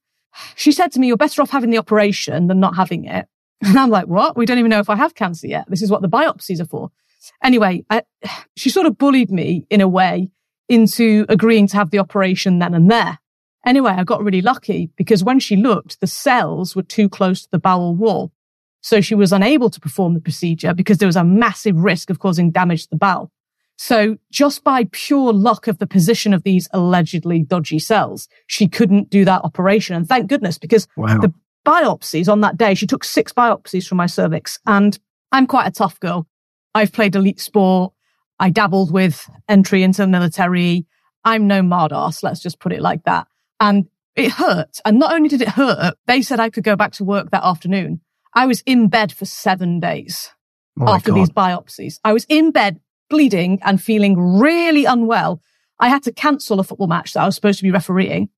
[0.56, 3.28] she said to me, you're better off having the operation than not having it.
[3.62, 4.38] And I'm like, what?
[4.38, 5.70] We don't even know if I have cancer yet.
[5.70, 6.92] This is what the biopsies are for.
[7.44, 8.04] Anyway, I,
[8.56, 10.32] she sort of bullied me in a way
[10.70, 13.20] into agreeing to have the operation then and there.
[13.66, 17.52] Anyway, I got really lucky because when she looked, the cells were too close to
[17.52, 18.32] the bowel wall.
[18.82, 22.20] So she was unable to perform the procedure because there was a massive risk of
[22.20, 23.32] causing damage to the bowel.
[23.78, 29.10] So just by pure luck of the position of these allegedly dodgy cells, she couldn't
[29.10, 29.96] do that operation.
[29.96, 31.18] And thank goodness, because wow.
[31.20, 31.34] the
[31.66, 35.00] biopsies on that day, she took six biopsies from my cervix and
[35.32, 36.28] I'm quite a tough girl.
[36.76, 37.94] I've played elite sport.
[38.40, 40.86] I dabbled with entry into the military.
[41.24, 42.24] I'm no mardas.
[42.24, 43.28] Let's just put it like that.
[43.60, 44.80] And it hurt.
[44.86, 47.46] And not only did it hurt, they said I could go back to work that
[47.46, 48.02] afternoon.
[48.34, 50.32] I was in bed for seven days
[50.80, 51.18] oh after God.
[51.18, 52.00] these biopsies.
[52.04, 55.42] I was in bed bleeding and feeling really unwell.
[55.80, 58.30] I had to cancel a football match that I was supposed to be refereeing.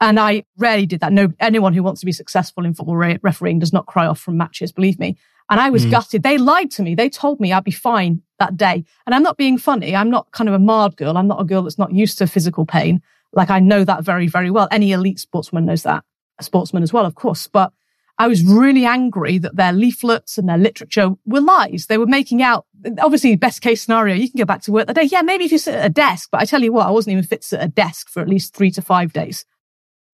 [0.00, 1.12] And I rarely did that.
[1.12, 4.18] No, anyone who wants to be successful in football re- refereeing does not cry off
[4.18, 5.18] from matches, believe me.
[5.50, 5.90] And I was mm.
[5.90, 6.22] gutted.
[6.22, 6.94] They lied to me.
[6.94, 8.84] They told me I'd be fine that day.
[9.04, 9.94] And I'm not being funny.
[9.94, 11.18] I'm not kind of a marred girl.
[11.18, 13.02] I'm not a girl that's not used to physical pain.
[13.32, 14.68] Like I know that very, very well.
[14.70, 16.04] Any elite sportsman knows that.
[16.38, 17.46] A sportsman as well, of course.
[17.46, 17.72] But
[18.20, 21.86] I was really angry that their leaflets and their literature were lies.
[21.86, 22.66] They were making out,
[23.00, 25.04] obviously, best case scenario, you can go back to work that day.
[25.04, 27.12] Yeah, maybe if you sit at a desk, but I tell you what, I wasn't
[27.12, 29.46] even fit to sit at a desk for at least three to five days.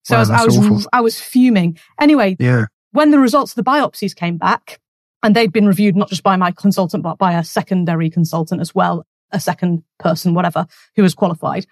[0.03, 0.81] So Wow, I was, I was, awful.
[0.93, 1.77] I was fuming.
[1.99, 2.67] Anyway, Yeah.
[2.91, 4.79] when the results of the biopsies came back,
[5.21, 8.73] and they'd been reviewed not just by my consultant, but by a secondary consultant as
[8.73, 10.65] well, a second person, whatever,
[10.95, 11.65] who was qualified.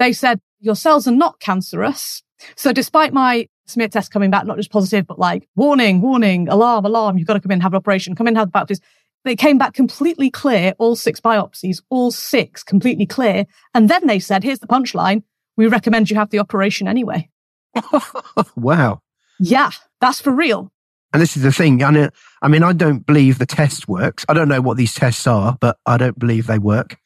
[0.00, 2.24] They said, your cells are not cancerous.
[2.56, 6.84] So despite my smear test coming back, not just positive, but like warning, warning, alarm,
[6.84, 8.80] alarm, you've got to come in, have an operation, come in, have the biopsies.
[9.24, 13.46] They came back completely clear, all six biopsies, all six completely clear.
[13.74, 15.22] And then they said, here's the punchline.
[15.56, 17.28] We recommend you have the operation anyway.
[18.56, 19.02] wow.
[19.40, 20.72] Yeah, that's for real.
[21.12, 21.82] And this is the thing.
[21.82, 22.10] I mean,
[22.42, 24.24] I mean, I don't believe the test works.
[24.28, 26.98] I don't know what these tests are, but I don't believe they work.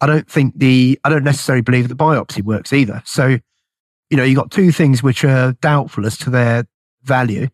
[0.00, 3.02] I don't think the, I don't necessarily believe the biopsy works either.
[3.04, 3.38] So,
[4.10, 6.66] you know, you got two things which are doubtful as to their
[7.02, 7.48] value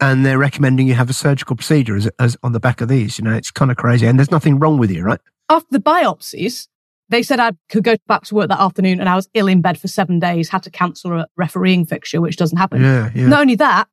[0.00, 3.18] and they're recommending you have a surgical procedure as, as on the back of these.
[3.18, 5.20] You know, it's kind of crazy and there's nothing wrong with you, right?
[5.48, 6.68] after the biopsies,
[7.08, 9.60] they said I could go back to work that afternoon and I was ill in
[9.60, 12.82] bed for seven days, had to cancel a refereeing fixture, which doesn't happen.
[12.82, 13.10] Yeah.
[13.14, 13.28] Yeah.
[13.28, 13.88] Not only that,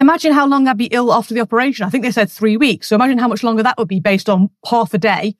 [0.00, 1.86] imagine how long I'd be ill after the operation.
[1.86, 2.88] I think they said three weeks.
[2.88, 5.34] So imagine how much longer that would be based on half a day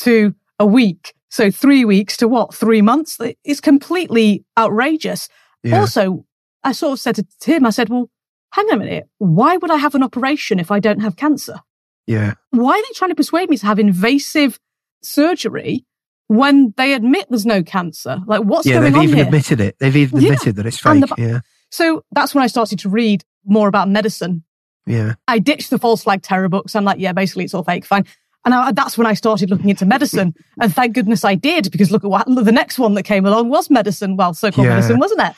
[0.00, 1.14] to a week.
[1.30, 2.54] So three weeks to what?
[2.54, 3.18] Three months?
[3.44, 5.28] It's completely outrageous.
[5.64, 5.80] Yeah.
[5.80, 6.24] Also,
[6.62, 8.08] I sort of said to Tim, I said, well,
[8.52, 9.08] hang on a minute.
[9.18, 11.60] Why would I have an operation if I don't have cancer?
[12.06, 12.34] yeah.
[12.50, 14.60] why are they trying to persuade me to have invasive
[15.02, 15.84] surgery
[16.26, 18.20] when they admit there's no cancer?
[18.26, 18.80] Like, what's Yeah.
[18.80, 19.24] going They've even here?
[19.26, 19.76] admitted it.
[19.78, 20.32] They've even Yeah.
[20.32, 21.00] admitted that it's fake.
[21.00, 21.40] the- yeah.
[21.70, 24.44] so that's when I started to read more about medicine.
[24.86, 25.14] Yeah.
[25.28, 26.74] I ditched the false flag terror books.
[26.76, 27.84] I'm like, yeah, basically it's all fake.
[27.86, 28.04] Fine.
[28.46, 30.34] And I, that's when I started looking into medicine.
[30.60, 33.48] and thank goodness I did because look at what the next one that came along
[33.48, 34.16] was medicine.
[34.16, 34.74] Well, so-called Yeah.
[34.74, 35.32] medicine, wasn't it?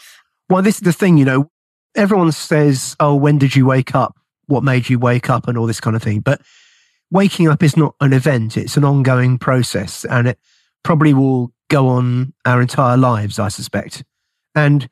[0.48, 1.50] Well, this is the thing, you know,
[1.96, 4.16] everyone says, oh, when did you wake up?
[4.46, 6.20] What made you wake up and all this kind of thing.
[6.20, 6.40] But
[7.10, 8.56] waking up is not an event.
[8.56, 10.38] It's an ongoing process and it
[10.84, 14.04] probably will go on our entire lives, I suspect.
[14.54, 14.88] And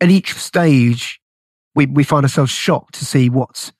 [0.00, 1.20] at each stage,
[1.74, 3.70] we, we find ourselves shocked to see what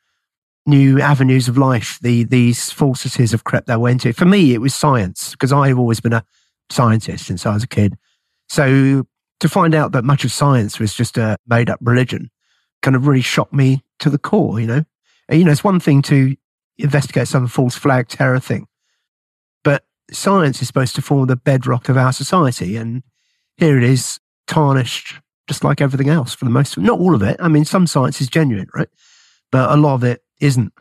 [0.64, 4.12] new avenues of life the, these falsities have crept their way into.
[4.12, 6.24] For me, it was science because I've always been a
[6.70, 7.96] scientist since I was a kid.
[8.48, 9.06] So
[9.40, 12.30] to find out that much of science was just a made up religion
[12.82, 14.84] kind of really shocked me to the core, you know?
[15.28, 16.36] And, you know, it's one thing to
[16.78, 18.66] investigate some false flag terror thing,
[19.64, 22.76] but science is supposed to form the bedrock of our society.
[22.76, 23.02] And
[23.56, 27.36] here it is tarnished just like everything else for the most, not all of it.
[27.40, 28.88] I mean, some science is genuine, right?
[29.50, 30.72] But a lot of it isn't.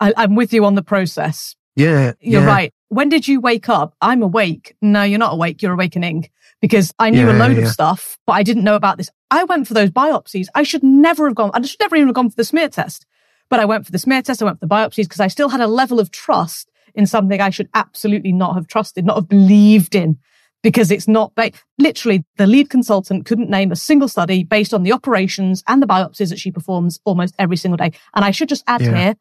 [0.00, 1.56] I, I'm with you on the process.
[1.76, 2.12] Yeah.
[2.20, 2.74] You're yeah, right.
[2.88, 3.94] When did you wake up?
[4.00, 4.76] I'm awake.
[4.80, 5.62] No, you're not awake.
[5.62, 6.28] You're awakening
[6.64, 7.64] because I knew a Yeah, load yeah.
[7.64, 9.10] of stuff, but I didn't know about this.
[9.30, 10.46] I went for those biopsies.
[10.54, 11.50] I should never have gone.
[11.52, 13.04] I should never even have gone for the smear test,
[13.50, 14.40] but I went for the smear test.
[14.40, 17.38] I went for the biopsies because I still had a level of trust in something
[17.38, 20.16] I should absolutely not have trusted, not have believed in
[20.62, 24.84] because it's not ba- literally the lead consultant couldn't name a single study based on
[24.84, 27.92] the operations and the biopsies that she performs almost every single day.
[28.14, 28.96] And I should just add Yeah.
[28.96, 29.14] here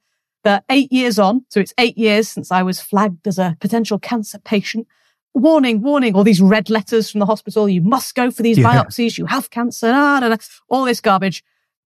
[0.46, 4.00] that eight years on, so it's eight years since I was flagged as a potential
[4.00, 4.88] cancer patient.
[5.34, 7.68] Warning, warning, all these red letters from the hospital.
[7.68, 8.66] You must go for these Yeah.
[8.66, 9.18] biopsies.
[9.18, 9.88] You have cancer.
[9.92, 10.38] Da, da,
[10.70, 11.44] all this garbage.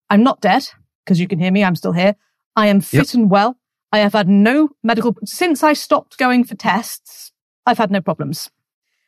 [0.09, 0.67] I'm not dead
[1.05, 1.63] because you can hear me.
[1.63, 2.15] I'm still here.
[2.55, 3.57] I am fit and well.
[3.93, 7.31] I have had no medical, since I stopped going for tests,
[7.65, 8.49] I've had no problems.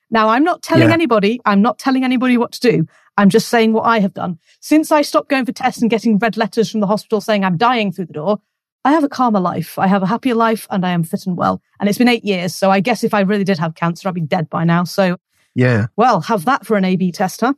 [0.10, 0.93] Now, I'm not telling Yeah.
[0.93, 2.88] anybody, I'm not telling anybody what to do.
[3.17, 4.39] I'm just saying what I have done.
[4.62, 7.58] Since I stopped going for tests and getting red letters from the hospital saying I'm
[7.58, 8.39] dying through the door,
[8.86, 9.78] I have a calmer life.
[9.78, 11.62] I have a happier life and I am fit and well.
[11.80, 12.56] And it's been eight years.
[12.56, 14.86] So I guess if I really did have cancer, I'd be dead by now.
[14.86, 15.18] So,
[15.54, 15.88] Yeah.
[15.98, 17.54] well, have that for an A-B test, huh?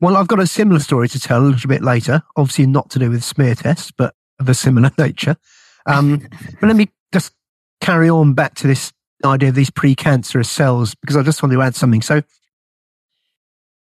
[0.00, 2.22] Well, I've got a similar story to tell a little bit later.
[2.36, 5.36] Obviously, not to do with smear tests, but of a similar nature.
[5.86, 6.26] Um,
[6.60, 7.32] but let me just
[7.80, 8.92] carry on back to this
[9.24, 12.00] idea of these precancerous cells because I just want to add something.
[12.00, 12.22] So,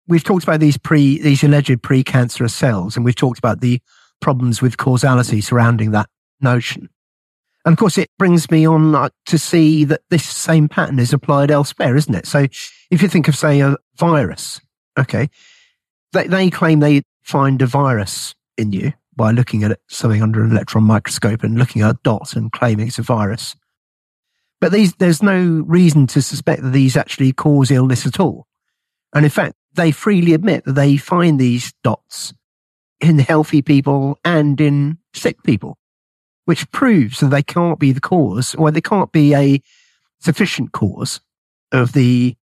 [0.08, 3.80] we've talked about these pre these alleged precancerous cells, and we've talked about the
[4.22, 6.10] problems with causality surrounding that
[6.42, 6.90] notion.
[7.66, 11.12] And of course, it brings me on uh, to see that this same pattern is
[11.12, 12.26] applied elsewhere, isn't it?
[12.26, 12.48] So,
[12.90, 14.62] if you think of, say, a virus,
[14.98, 15.30] okay,
[16.14, 20.52] they, they claim they find a virus in you by looking at something under an
[20.52, 23.56] electron microscope and looking at a dot and claiming it's a virus.
[24.62, 28.48] But these, there's no reason to suspect that these actually cause illness at all.
[29.14, 32.34] And in fact, they freely admit that they find these dots
[33.00, 35.78] in healthy people and in sick people,
[36.48, 39.62] which proves that they can't be the cause, or they can't be a
[40.22, 41.20] sufficient cause
[41.74, 42.38] of the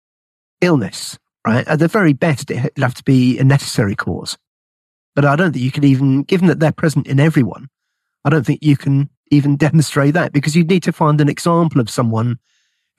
[0.61, 1.67] illness, right?
[1.67, 4.37] At the very best, it'd have to be a necessary cause.
[5.15, 7.67] But I don't think you can even, given that they're present in everyone,
[8.23, 11.81] I don't think you can even demonstrate that because you'd need to find an example
[11.81, 12.37] of someone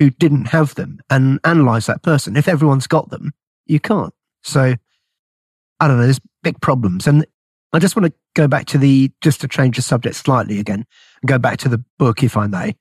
[0.01, 2.37] who didn't have them and analyze that person.
[2.37, 3.33] If everyone's got them,
[3.65, 4.13] you can't.
[4.43, 4.75] So
[5.79, 6.03] I don't know.
[6.03, 7.07] There's big problems.
[7.07, 7.25] And
[7.73, 10.87] I just want to go back to the, just to change the subject slightly again
[11.21, 12.77] and go back to the book, if I may,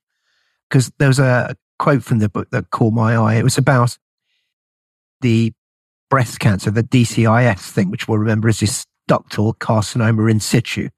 [0.68, 3.34] because there was a quote from the book that caught my eye.
[3.34, 3.98] It was about
[5.20, 5.52] the
[6.08, 10.88] breast cancer, the DCIS thing, which we'll remember is this ductal carcinoma in situ,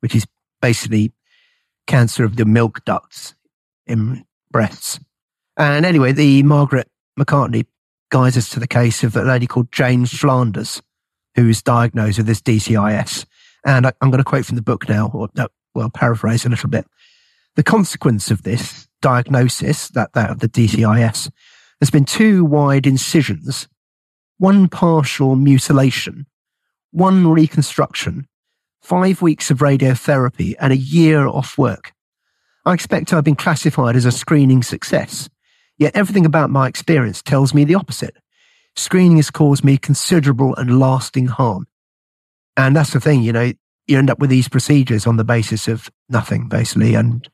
[0.00, 0.26] which is
[0.60, 1.12] basically
[1.86, 3.34] cancer of the milk ducts
[3.86, 4.98] in breasts.
[5.56, 7.66] And anyway, the Margaret McCartney
[8.10, 10.82] guides us to the case of a lady called Jane Flanders,
[11.36, 13.26] who is diagnosed with this DCIS.
[13.64, 16.48] And I, am going to quote from the book now, or no, well, paraphrase a
[16.48, 16.86] little bit.
[17.56, 21.30] The consequence of this diagnosis, that, that of the DCIS,
[21.80, 23.68] has been two wide incisions,
[24.38, 26.26] one partial mutilation,
[26.90, 28.28] one reconstruction,
[28.82, 31.92] five weeks of radiotherapy, and a year off work.
[32.66, 35.28] I expect have been classified as a screening success.
[35.76, 38.16] Yet everything about my experience tells me the opposite.
[38.76, 41.66] Screening has caused me considerable and lasting harm.
[42.56, 43.52] And that's the thing, you know,
[43.86, 46.94] you end up with these procedures on the basis of nothing, basically.
[46.94, 47.28] And,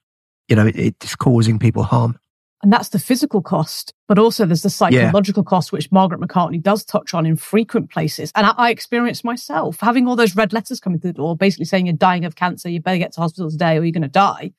[0.48, 2.18] you know, it, it's causing people harm.
[2.62, 5.48] And that's the physical cost, but also there's the psychological yeah.
[5.48, 8.32] cost, which Margaret McCartney does touch on in frequent places.
[8.34, 11.64] And I, I experienced myself having all those red letters coming through the door, basically
[11.64, 14.08] saying you're dying of cancer, you better get to hospital today or you're going to
[14.08, 14.52] die.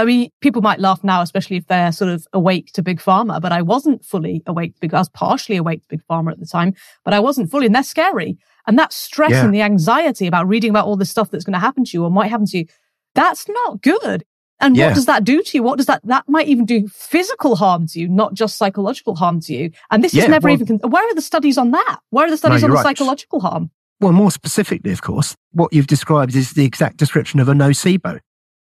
[0.00, 3.40] I mean, people might laugh now, especially if they're sort of awake to Big Pharma,
[3.40, 6.46] but I wasn't fully awake because I was partially awake to Big Pharma at the
[6.46, 8.38] time, but I wasn't fully, and they're scary.
[8.68, 9.44] And that stress yeah.
[9.44, 12.04] and the anxiety about reading about all the stuff that's going to happen to you
[12.04, 12.66] or might happen to you,
[13.14, 14.24] that's not good.
[14.60, 14.88] And yeah.
[14.88, 15.62] what does that do to you?
[15.62, 19.40] What does that, that might even do physical harm to you, not just psychological harm
[19.40, 19.70] to you.
[19.90, 22.00] And this yeah, is never well, even, where are the studies on that?
[22.10, 22.82] Where are the studies no, on the right.
[22.82, 23.70] psychological harm?
[24.00, 28.20] Well, more specifically, of course, what you've described is the exact description of a nocebo.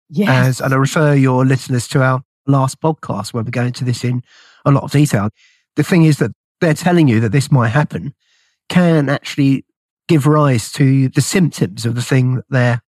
[0.09, 0.29] Yes.
[0.29, 4.03] As, and I refer your listeners to our last podcast where we go into this
[4.03, 4.21] in
[4.63, 5.29] a lot of detail.
[5.75, 6.31] The thing is that
[6.61, 8.13] they're telling you that this might happen
[8.69, 9.65] can actually
[10.07, 12.81] give rise to the symptoms of the thing that they're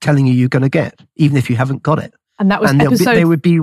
[0.00, 2.14] telling you you're going to get, even if you haven't got it.
[2.38, 3.12] And that was and episode.
[3.12, 3.60] Be, they would be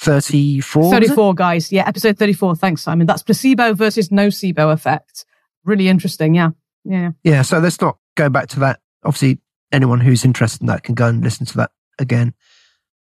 [0.00, 0.92] 34.
[0.92, 1.72] 34, guys.
[1.72, 2.56] Yeah, episode 34.
[2.56, 3.06] Thanks, Simon.
[3.06, 5.24] That's placebo versus nocebo effect.
[5.64, 6.34] Really interesting.
[6.34, 6.50] Yeah.
[6.84, 7.10] Yeah.
[7.22, 7.42] Yeah.
[7.42, 8.80] So let's not go back to that.
[9.04, 9.38] Obviously,
[9.70, 12.34] anyone who's interested in that can go and listen to that again.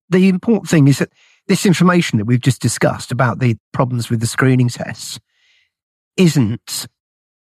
[0.09, 1.09] The important thing is that
[1.47, 5.19] this information that we've just discussed about the problems with the screening tests
[6.17, 6.87] isn't,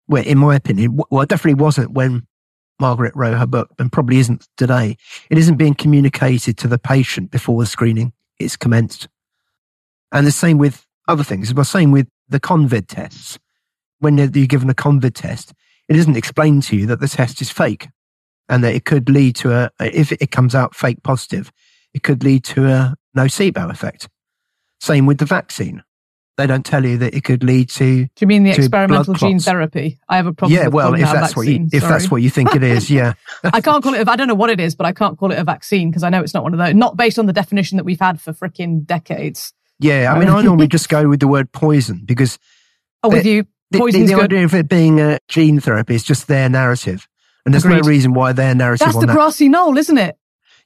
[0.10, 2.28] well, in my opinion, well, it definitely wasn't when
[2.80, 4.98] Margaret wrote her book and probably isn't today.
[5.30, 9.08] It isn't being communicated to the patient before the screening is commenced.
[10.12, 11.54] And the same with other things.
[11.54, 13.38] The same with the COVID tests.
[14.00, 15.54] When you're given a COVID test,
[15.88, 17.90] it isn't explained to you that the test is fake
[18.48, 21.52] and that it could lead to a, if it comes out fake positive,
[21.94, 24.08] it could lead to a nocebo effect.
[24.80, 25.84] Same with the vaccine
[26.40, 28.06] they don't tell you that it could lead to.
[28.06, 30.00] Do you mean the experimental gene therapy?
[30.08, 30.58] I have a problem.
[30.58, 33.14] Yeah, well, if that's vaccine, what you if that's what you think it is, yeah.
[33.44, 34.08] I can't call it.
[34.08, 36.10] I don't know what it is, but I can't call it a vaccine because I
[36.10, 36.74] know it's not one of those.
[36.74, 39.54] Not based on the definition that we've had for freaking decades.
[39.80, 42.40] Yeah, I mean, I normally just go with the word poison because.
[43.02, 44.02] Oh, with you, poison.
[44.02, 47.08] The, the, the idea of it being a gene therapy is just their narrative,
[47.46, 47.84] and there's Agreed.
[47.84, 48.88] no reason why their narrative.
[48.88, 50.18] That's the that, grassy knoll, isn't it?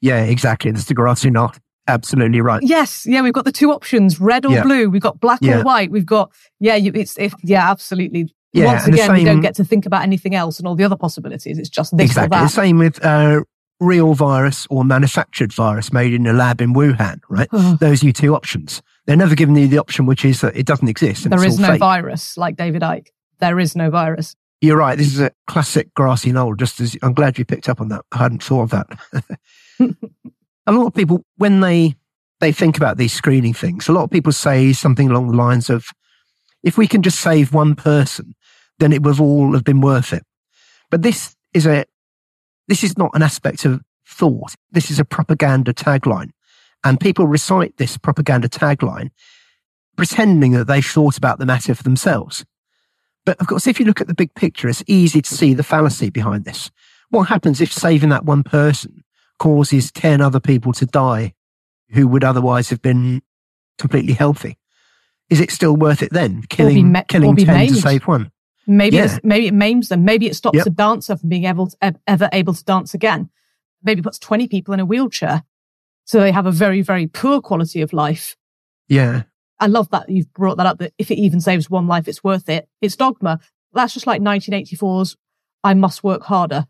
[0.01, 0.71] Yeah, exactly.
[0.71, 1.51] That's the grassy knoll.
[1.87, 2.61] Absolutely right.
[2.63, 4.63] Yes, yeah, we've got the two options: red or yeah.
[4.63, 4.89] blue.
[4.89, 5.59] We've got black yeah.
[5.59, 5.91] or white.
[5.91, 8.33] We've got yeah, you, it's if, yeah, absolutely.
[8.53, 10.83] Yeah, Once again, same, we don't get to think about anything else and all the
[10.83, 11.57] other possibilities.
[11.57, 12.37] It's just this exactly.
[12.37, 12.43] or that.
[12.43, 13.41] The same with uh,
[13.79, 17.19] real virus or manufactured virus made in a lab in Wuhan.
[17.29, 18.81] Right, those are your two options.
[19.05, 21.29] They're never giving you the option which is that it doesn't exist.
[21.29, 21.79] There is no fake.
[21.79, 23.07] virus, like David Icke.
[23.39, 24.35] There is no virus.
[24.61, 24.97] You're right.
[24.97, 26.55] This is a classic grassy knoll.
[26.55, 28.05] Just as I'm glad you picked up on that.
[28.13, 29.39] I hadn't thought of that.
[30.65, 31.95] a lot of people, when they
[32.43, 33.87] they think about these screening things.
[33.87, 35.87] A lot of people say something along the lines of,
[36.61, 38.35] if we can just save one person,
[38.79, 40.23] then it would all have been worth it.
[40.91, 41.85] But this is a,
[42.67, 44.55] this is not an aspect of thought.
[44.71, 46.31] This is a propaganda tagline.
[46.83, 49.11] And people recite this propaganda tagline
[49.95, 52.43] pretending that they've thought about the matter for themselves.
[53.25, 55.63] But of course, if you look at the big picture, it's easy to see the
[55.63, 56.71] fallacy behind this.
[57.09, 59.05] What happens if saving that one person
[59.43, 61.33] causes 10 other people to die
[61.89, 63.21] who would otherwise have been
[63.77, 64.57] completely healthy.
[65.29, 66.43] Is it still worth it then?
[66.43, 67.75] Killing, ma- killing 10 maimed.
[67.75, 68.31] to save one?
[68.67, 69.17] Maybe, yeah.
[69.21, 70.05] maybe it maims them.
[70.05, 70.67] Maybe it stops yep.
[70.67, 73.29] a dancer from being able to, ever able to dance again.
[73.83, 75.43] Maybe puts 20 people in a wheelchair.
[76.05, 78.37] So they have a very, very poor quality of life.
[78.87, 79.23] Yeah.
[79.59, 82.23] I love that you've brought that up that if it even saves one life, it's
[82.23, 82.69] worth it.
[82.81, 83.41] It's dogma.
[83.73, 85.17] That's just like 1984's
[85.65, 86.65] I must work harder.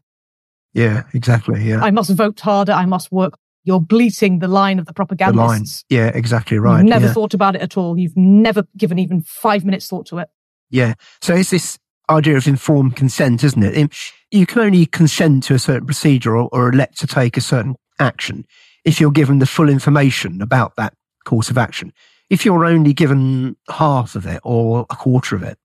[0.74, 1.63] Yeah, exactly.
[1.63, 1.84] Yeah.
[1.84, 2.71] I must vote harder.
[2.71, 5.86] I must work you're bleating the line of the propagandists.
[5.88, 6.05] The line.
[6.05, 6.80] Yeah, exactly right.
[6.80, 7.13] You've never yeah.
[7.13, 7.97] thought about it at all.
[7.97, 10.30] You've never given even five minutes thought to it.
[10.69, 10.95] Yeah.
[11.21, 13.93] So it's this idea of informed consent, isn't it?
[14.32, 17.76] You can only consent to a certain procedure or, or elect to take a certain
[17.99, 18.45] action
[18.84, 20.93] if you're given the full information about that
[21.24, 21.93] course of action.
[22.30, 25.57] If you're only given half of it or a quarter of it,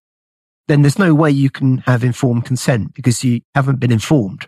[0.68, 4.46] then there's no way you can have informed consent because you haven't been informed.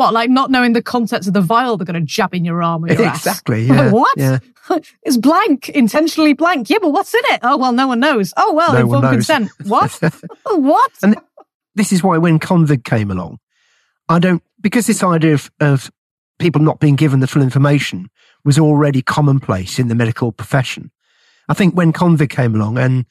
[0.00, 2.62] What, like not knowing the contents of the vial they're going to jab in your
[2.62, 3.26] arm or your exactly, ass?
[3.26, 3.66] Exactly.
[3.66, 3.90] Yeah.
[3.90, 4.16] what?
[4.16, 4.38] Yeah.
[5.02, 6.70] it's blank, intentionally blank.
[6.70, 7.40] Yeah, but what's in it?
[7.42, 8.32] Oh well, no one knows.
[8.34, 9.50] Oh well, no informed consent.
[9.64, 10.00] What?
[10.46, 10.92] what?
[11.02, 11.16] And
[11.74, 13.40] this is why when Convid came along,
[14.08, 15.90] I don't because this idea of, of
[16.38, 18.08] people not being given the full information
[18.42, 20.90] was already commonplace in the medical profession.
[21.50, 23.04] I think when Convid came along and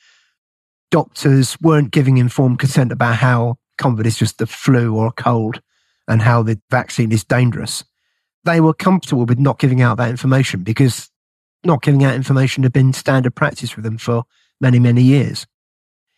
[0.89, 5.61] doctors weren't giving informed consent about how Convid is just the flu or a cold
[6.09, 7.85] and how the vaccine is dangerous,
[8.43, 11.09] they were comfortable with not giving out that information because
[11.63, 14.23] not giving out information had been standard practice for them for
[14.59, 15.45] many, many years.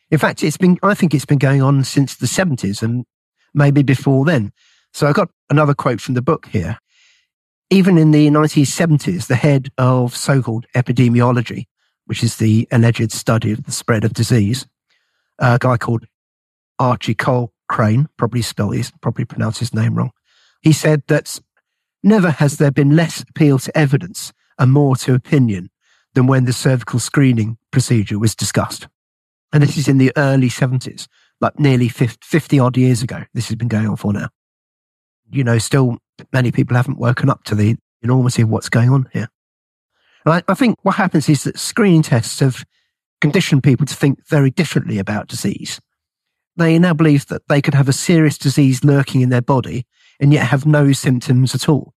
[0.10, 3.06] In fact, it's been, I think it's been going on since the 70s and
[3.54, 4.52] maybe before then.
[4.94, 6.78] So I've got another quote from the book here.
[7.70, 11.68] Even in the 1970s, the head of so-called epidemiology,
[12.06, 14.68] which is the alleged study of the spread of disease,
[15.40, 16.06] a guy called
[16.78, 20.12] Archie Cole Crane, probably spelled his, probably pronounced his name wrong.
[20.62, 21.40] He said that
[22.04, 25.70] never has there been less appeal to evidence and more to opinion
[26.14, 28.90] than when the cervical screening procedure was discussed.
[29.54, 31.08] And this is in the early 70s,
[31.40, 33.24] like nearly 50 odd years ago.
[33.34, 34.28] This has been going on for now.
[35.32, 35.98] You know, still
[36.34, 39.30] many people haven't woken up to the enormity of what's going on here.
[40.26, 42.66] And I, I think what happens is that screening tests have
[43.22, 45.80] conditioned people to think very differently about disease
[46.62, 49.86] they now believe that they could have a serious disease lurking in their body
[50.20, 51.94] and yet have no symptoms at all.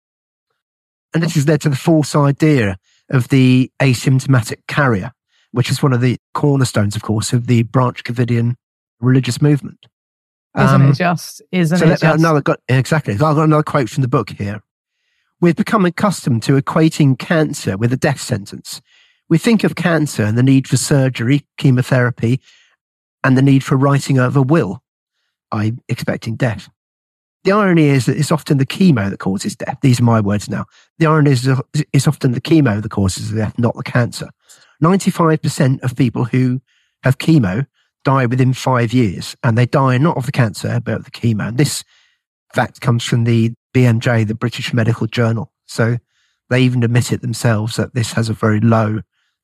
[1.13, 2.77] And this has led to the false idea
[3.11, 5.13] of the asymptomatic carrier,
[5.51, 8.55] which is one of the cornerstones, of course, of the branch Covidian
[9.01, 9.87] religious movement.
[10.57, 11.43] Isn't um, it just?
[11.51, 12.21] Isn't so it just?
[12.21, 13.15] Another, got, exactly.
[13.15, 14.63] I've got another quote from the book here.
[15.41, 18.81] We've become accustomed to equating cancer with a death sentence.
[19.29, 22.41] We think of cancer and the need for surgery, chemotherapy,
[23.25, 24.83] and the need for writing of a will,
[25.51, 26.69] i expecting death.
[27.45, 29.79] The irony is that it's often the chemo that causes death.
[29.83, 30.67] These are my words now.
[30.99, 31.49] The irony is
[31.93, 34.29] it's often the chemo that causes death, not the cancer.
[34.83, 36.61] 95% of people who
[37.03, 37.67] have chemo
[38.05, 41.49] die within five years and they die not of the cancer, but of the chemo.
[41.49, 41.85] And this
[42.55, 45.53] fact comes from the BMJ, the British Medical Journal.
[45.67, 45.99] So
[46.51, 49.01] they even admit it themselves that this has a very low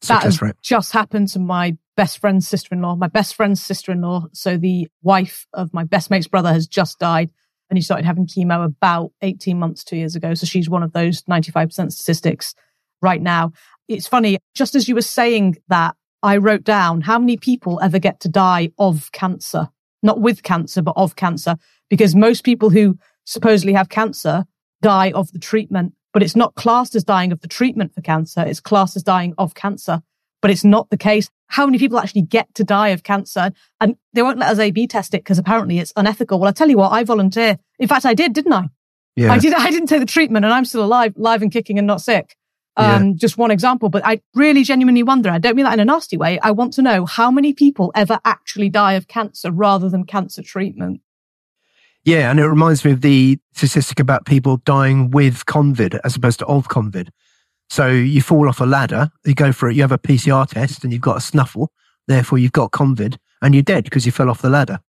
[0.07, 0.55] that has rate.
[0.63, 2.95] just happened to my best friend's sister-in-law.
[2.97, 7.31] My best friend's sister-in-law, so the wife of my best mate's brother, has just died,
[7.69, 10.35] and he started having chemo about eighteen months, two years ago.
[10.35, 12.55] So she's one of those ninety-five percent statistics
[13.03, 13.53] right now.
[13.89, 17.99] It's funny, just as you were saying that, I wrote down how many people ever
[17.99, 19.69] get to die of cancer,
[20.03, 21.57] not with cancer, but of cancer,
[21.91, 24.45] because most people who supposedly have cancer
[24.83, 28.43] die of the treatment but it's not classed as dying of the treatment for cancer.
[28.43, 30.01] It's classed as dying of cancer,
[30.41, 31.31] but it's not the case.
[31.49, 33.51] How many people actually get to die of cancer?
[33.81, 36.39] And they won't let us A-B test it because apparently it's unethical.
[36.39, 37.59] Well, I tell you what, I volunteer.
[37.79, 38.69] In fact, I did, didn't I?
[39.17, 39.33] Yeah.
[39.33, 39.53] I did.
[39.55, 42.37] I didn't take the treatment and I'm still alive, live and kicking and not sick.
[42.77, 43.13] Um, yeah.
[43.17, 45.31] just one example, but I really genuinely wonder.
[45.31, 46.39] I don't mean that in a nasty way.
[46.39, 50.43] I want to know how many people ever actually die of cancer rather than cancer
[50.43, 51.01] treatment.
[52.05, 56.39] Yeah, and it reminds me of the statistic about people dying with COVID as opposed
[56.39, 57.09] to of COVID.
[57.71, 60.85] So you fall off a ladder, you go for it, you have a PCR test
[60.85, 61.71] and you've got a snuffle,
[62.07, 64.81] therefore you've got COVID and you're dead because you fell off the ladder.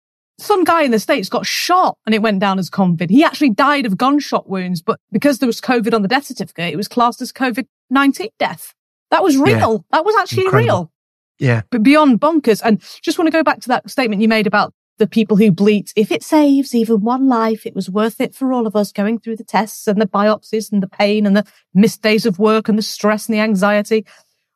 [0.40, 3.10] Some guy in the States got shot and it went down as COVID.
[3.10, 6.72] He actually died of gunshot wounds, but because there was COVID on the death certificate,
[6.72, 8.74] it was classed as COVID-19 death.
[9.10, 9.72] That was real.
[9.72, 9.78] Yeah.
[9.90, 10.76] That was actually Incredible.
[10.76, 10.92] real.
[11.40, 11.62] Yeah.
[11.70, 12.60] But beyond bonkers.
[12.64, 15.50] And just want to go back to that statement you made about the people who
[15.50, 18.92] bleat, if it saves even one life, it was worth it for all of us
[18.92, 22.38] going through the tests and the biopsies and the pain and the missed days of
[22.38, 24.04] work and the stress and the anxiety.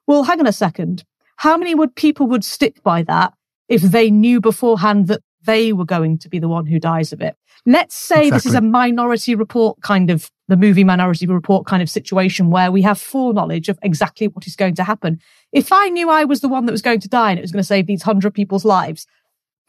[0.07, 1.05] Well, hang on a second.
[1.36, 3.32] How many would people would stick by that
[3.68, 7.20] if they knew beforehand that they were going to be the one who dies of
[7.20, 7.36] it?
[7.64, 8.36] Let's say exactly.
[8.36, 12.70] this is a minority report kind of the movie minority report kind of situation where
[12.72, 15.20] we have foreknowledge of exactly what is going to happen.
[15.53, 17.53] If I knew I was the one that was going to die and it was
[17.53, 19.07] going to save these hundred people's lives,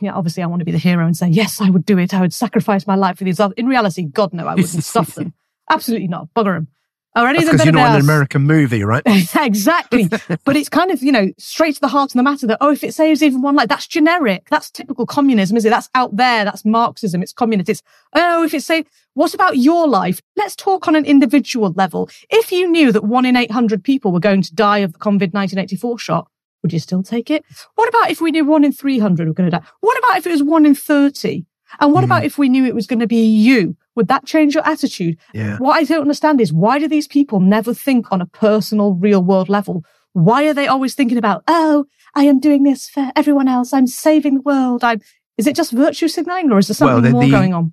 [0.10, 2.14] know, obviously I want to be the hero and say, yes, I would do it.
[2.14, 3.56] I would sacrifice my life for these others.
[3.58, 5.34] In reality, God, no, I wouldn't stuff them.
[5.70, 6.28] Absolutely not.
[6.36, 6.68] Bugger them.
[7.16, 8.02] or any of Because you're not an.
[8.02, 9.04] American movie, right?
[9.36, 10.08] exactly.
[10.44, 12.72] but it's kind of, you know, straight to the heart of the matter that, oh,
[12.72, 14.48] if it saves even one life, that's generic.
[14.50, 15.70] That's typical communism, is it?
[15.70, 16.44] That's out there.
[16.46, 17.22] That's Marxism.
[17.22, 17.70] It's communist.
[17.70, 17.82] It's,
[18.14, 20.22] oh, if it say, what about your life?
[20.36, 22.10] Let's talk on an individual level.
[22.30, 25.34] If you knew that one in 800 people were going to die of the COVID
[25.34, 26.28] 1984 shot,
[26.64, 27.44] would you still take it?
[27.76, 29.66] What about if we knew one in 300 were going to die?
[29.82, 31.46] What about if it was one in 30?
[31.80, 32.06] And what Mm.
[32.06, 33.76] about if we knew it was going to be you?
[33.96, 35.18] Would that change your attitude?
[35.34, 35.58] Yeah.
[35.58, 39.24] What I don't understand is why do these people never think on a personal, real
[39.24, 39.84] world level?
[40.14, 41.86] Why are they always thinking about, oh,
[42.16, 43.74] I am doing this for everyone else.
[43.74, 44.84] I'm saving the world.
[44.84, 45.02] I'm,
[45.38, 47.72] is it just virtue signaling or is there Well, something the- more the- going on?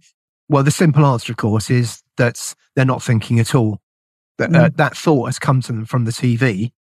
[0.49, 3.81] Well, the simple answer, of course, is that they're not thinking at all.
[4.39, 4.77] That uh, Mm.
[4.79, 6.73] that thought has come to them from the TV,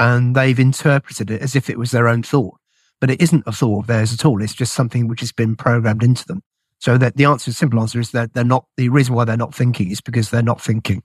[0.00, 2.56] and they've interpreted it as if it was their own thought.
[3.00, 4.42] But it isn't a thought of theirs at all.
[4.42, 6.42] It's just something which has been programmed into them.
[6.80, 8.64] So that the answer, simple answer, is that they're not.
[8.76, 11.02] The reason why they're not thinking is because they're not thinking.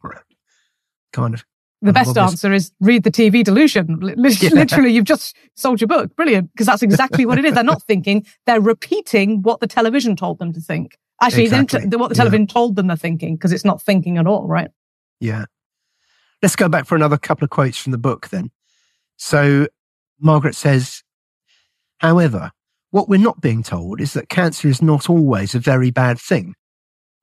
[1.13, 1.45] Kind of.
[1.81, 3.99] The best answer is read the TV delusion.
[3.99, 4.49] Li- li- Yeah.
[4.53, 6.15] Literally, you've just sold your book.
[6.15, 6.51] Brilliant.
[6.53, 7.53] Because that's exactly what it is.
[7.53, 8.25] They're not thinking.
[8.45, 10.97] They're repeating what the television told them to think.
[11.21, 11.85] Actually, Exactly.
[11.97, 12.23] what the Yeah.
[12.23, 14.69] television told them they're thinking because it's not thinking at all, right?
[15.19, 15.45] Yeah.
[16.41, 18.51] Let's go back for another couple of quotes from the book then.
[19.17, 19.67] So
[20.19, 21.03] Margaret says,
[21.99, 22.51] however,
[22.91, 26.55] what we're not being told is that cancer is not always a very bad thing.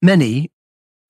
[0.01, 0.51] Many,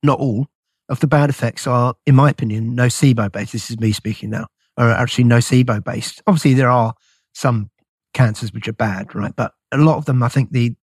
[0.03, 0.47] not all,
[0.89, 3.53] of the bad effects are, in my opinion, nocebo based.
[3.53, 6.22] This is me speaking now, are actually nocebo based.
[6.26, 6.95] Obviously, there are
[7.35, 7.70] some
[8.14, 9.35] cancers which are bad, right?
[9.35, 10.74] But a lot of them, I think the,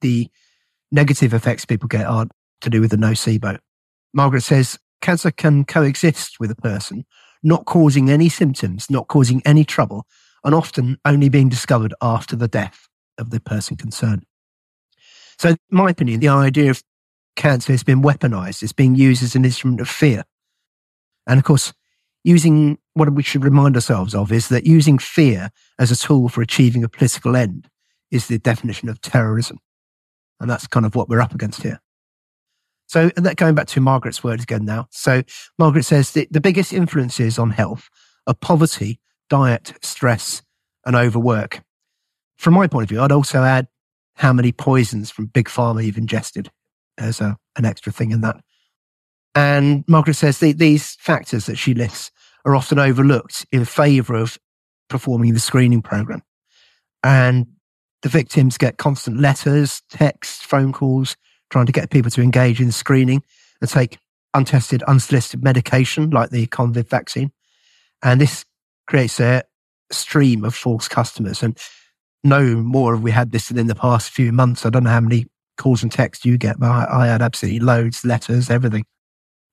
[0.00, 0.28] the
[0.92, 2.26] negative effects people get are
[2.60, 3.58] to do with the nocebo.
[4.12, 7.04] Margaret says, cancer can coexist with a person,
[7.44, 10.06] not causing any symptoms, not causing any trouble,
[10.42, 12.88] and often only being discovered after the death
[13.18, 14.24] of the person concerned.
[15.38, 16.82] So, my opinion, the idea of
[17.36, 18.62] cancer has been weaponized.
[18.62, 20.24] It's being used as an instrument of fear.
[21.26, 21.72] And of course,
[22.22, 26.42] using what we should remind ourselves of is that using fear as a tool for
[26.42, 27.68] achieving a political end
[28.10, 29.58] is the definition of terrorism.
[30.40, 31.80] And that's kind of what we're up against here.
[32.86, 34.88] So that going back to Margaret's words again now.
[34.90, 35.22] So
[35.58, 37.88] Margaret says that the biggest influences on health
[38.26, 40.42] are poverty, diet, stress,
[40.84, 41.62] and overwork.
[42.36, 43.68] From my point of view, I'd also add
[44.16, 46.50] how many poisons from big pharma you've ingested
[46.98, 48.36] as a, an extra thing in that.
[49.34, 52.10] And Margaret says the, these factors that she lists
[52.44, 54.38] are often overlooked in favor of
[54.88, 56.22] performing the screening program.
[57.02, 57.46] And
[58.02, 61.16] the victims get constant letters, texts, phone calls,
[61.50, 63.22] trying to get people to engage in screening
[63.60, 63.98] and take
[64.34, 67.32] untested, unsolicited medication like the COVID vaccine.
[68.02, 68.44] And this
[68.86, 69.44] creates a
[69.90, 71.42] stream of false customers.
[71.42, 71.58] And
[72.22, 74.66] no more have we had this than in the past few months.
[74.66, 75.26] I don't know how many
[75.56, 78.84] calls and texts you get, but I, I had absolutely loads, letters, everything.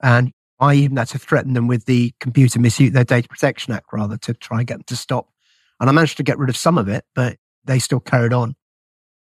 [0.01, 3.87] And I even had to threaten them with the Computer Misuse, their Data Protection Act,
[3.91, 5.27] rather, to try and get them to stop.
[5.79, 8.55] And I managed to get rid of some of it, but they still carried on.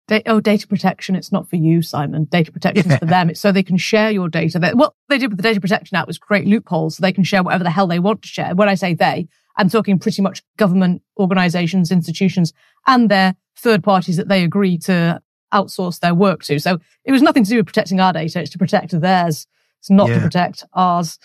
[0.08, 1.14] Da- oh, data protection.
[1.14, 2.24] It's not for you, Simon.
[2.24, 2.98] Data protection is Yeah.
[2.98, 3.30] for them.
[3.30, 4.58] It's so they can share your data.
[4.58, 7.24] They, what they did with the Data Protection Act was create loopholes so they can
[7.24, 8.54] share whatever the hell they want to share.
[8.54, 12.52] When I say they, I'm talking pretty much government organizations, institutions,
[12.86, 15.20] and their third parties that they agree to
[15.52, 16.58] outsource their work to.
[16.58, 18.40] So it was nothing to do with protecting our data.
[18.40, 19.46] It's to protect theirs.
[19.80, 21.18] It's not to protect ours.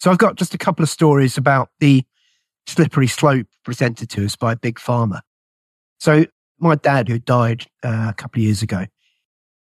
[0.00, 2.04] So I've got just a couple of stories about the
[2.66, 5.20] slippery slope presented to us by Big Pharma.
[5.98, 6.26] So
[6.58, 8.86] my dad, who died uh, a couple of years ago,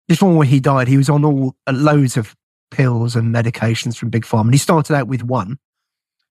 [0.08, 2.36] before he died, he was on all uh, loads of
[2.70, 4.42] pills and medications from Big Pharma.
[4.42, 5.58] And he started out with one,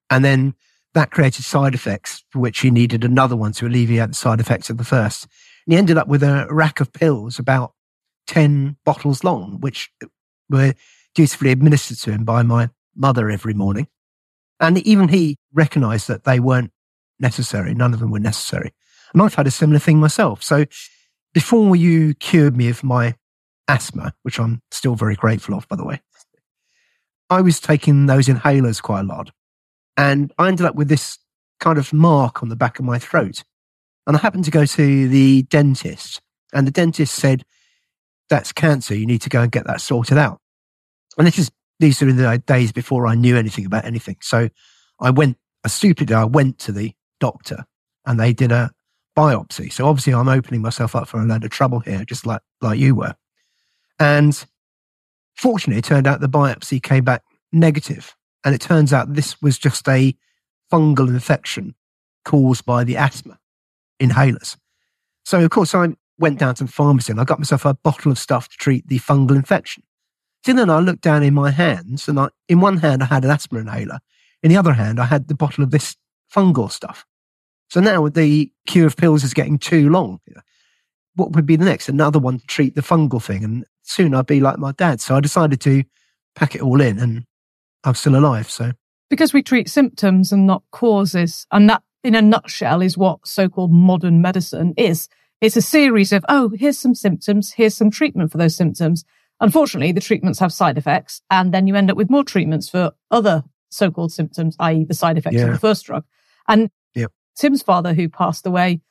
[0.10, 0.54] and then
[0.94, 4.70] that created side effects for which he needed another one to alleviate the side effects
[4.70, 5.28] of the first.
[5.66, 7.74] And he ended up with a rack of pills, about
[8.28, 9.92] 10 bottles long, which
[10.50, 10.74] were
[11.16, 13.88] dutifully administered to him by my mother every morning.
[14.60, 16.72] And even he recognized that they weren't
[17.20, 17.74] necessary.
[17.74, 18.74] None of them were necessary.
[19.14, 20.44] And I've had a similar thing myself.
[20.44, 20.66] So
[21.34, 23.16] before you cured me of my
[23.68, 26.02] asthma, which I'm still very grateful of, by the way,
[27.30, 29.32] I was taking those inhalers quite a lot.
[29.96, 31.20] And I ended up with this
[31.60, 33.44] kind of mark on the back of my throat.
[34.06, 37.44] And I happened to go to the dentist, and the dentist said,
[38.30, 38.96] That's cancer.
[38.96, 40.40] You need to go and get that sorted out.
[41.18, 44.18] And this is these are in the days before I knew anything about anything.
[44.22, 44.50] So
[45.00, 47.66] I went, a stupid, I went to the doctor
[48.06, 48.72] and they did a
[49.16, 49.72] biopsy.
[49.72, 52.80] So obviously I'm opening myself up for a load of trouble here, just like, like
[52.80, 53.16] you were.
[54.00, 54.46] And
[55.36, 57.24] fortunately, it turned out the biopsy came back.
[58.46, 60.16] And it turns out this was just a
[60.72, 61.76] fungal infection
[62.26, 63.38] caused by the asthma
[64.02, 64.58] inhalers.
[65.24, 68.12] So of course I went down to the pharmacy and I got myself a bottle
[68.12, 69.84] of stuff to treat the fungal infection.
[70.46, 73.24] So then I looked down in my hands and I, in one hand I had
[73.24, 74.00] an asthma inhaler.
[74.42, 75.96] In the other hand, I had the bottle of this
[76.34, 77.06] fungal stuff.
[77.74, 80.20] So now the queue of pills is getting too long.
[81.16, 81.90] What would be the next?
[81.90, 83.44] Another one to treat the fungal thing.
[83.44, 85.02] And soon I'd be like my dad.
[85.02, 85.84] So I decided to
[86.36, 87.26] pack it all in and
[87.84, 88.48] I'm still alive.
[88.48, 88.74] So
[89.10, 91.48] because we treat symptoms and not causes.
[91.52, 95.10] And that in a nutshell is what so-called modern medicine is.
[95.42, 97.54] It's a series of, oh, here's some symptoms.
[97.54, 99.04] Here's some treatment for those symptoms.
[99.40, 102.92] Unfortunately, the treatments have side effects and then you end up with more treatments for
[103.10, 104.86] other so-called symptoms, i.e.
[104.86, 105.46] the side effects yeah.
[105.46, 106.04] of the first drug.
[106.48, 106.70] And.
[107.36, 108.82] Tim's father, who passed away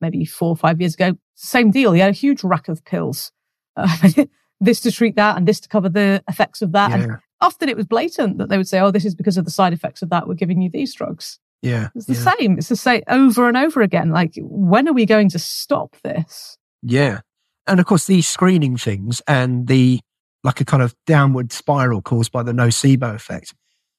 [0.00, 1.92] maybe four or five years ago, same deal.
[1.92, 3.32] He had a huge rack of pills.
[3.76, 3.96] Uh,
[4.60, 6.90] this to treat that and this to cover the effects of that.
[6.90, 6.96] Yeah.
[6.96, 9.50] And often it was blatant that they would say, oh, this is because of the
[9.50, 10.28] side effects of that.
[10.28, 11.38] We're giving you these drugs.
[11.62, 11.88] Yeah.
[11.94, 12.34] It's the yeah.
[12.36, 12.58] same.
[12.58, 14.10] It's the same over and over again.
[14.10, 16.58] Like, when are we going to stop this?
[16.82, 17.20] Yeah.
[17.66, 20.00] And of course, these screening things and the,
[20.42, 23.54] like a kind of downward spiral caused by the nocebo effect,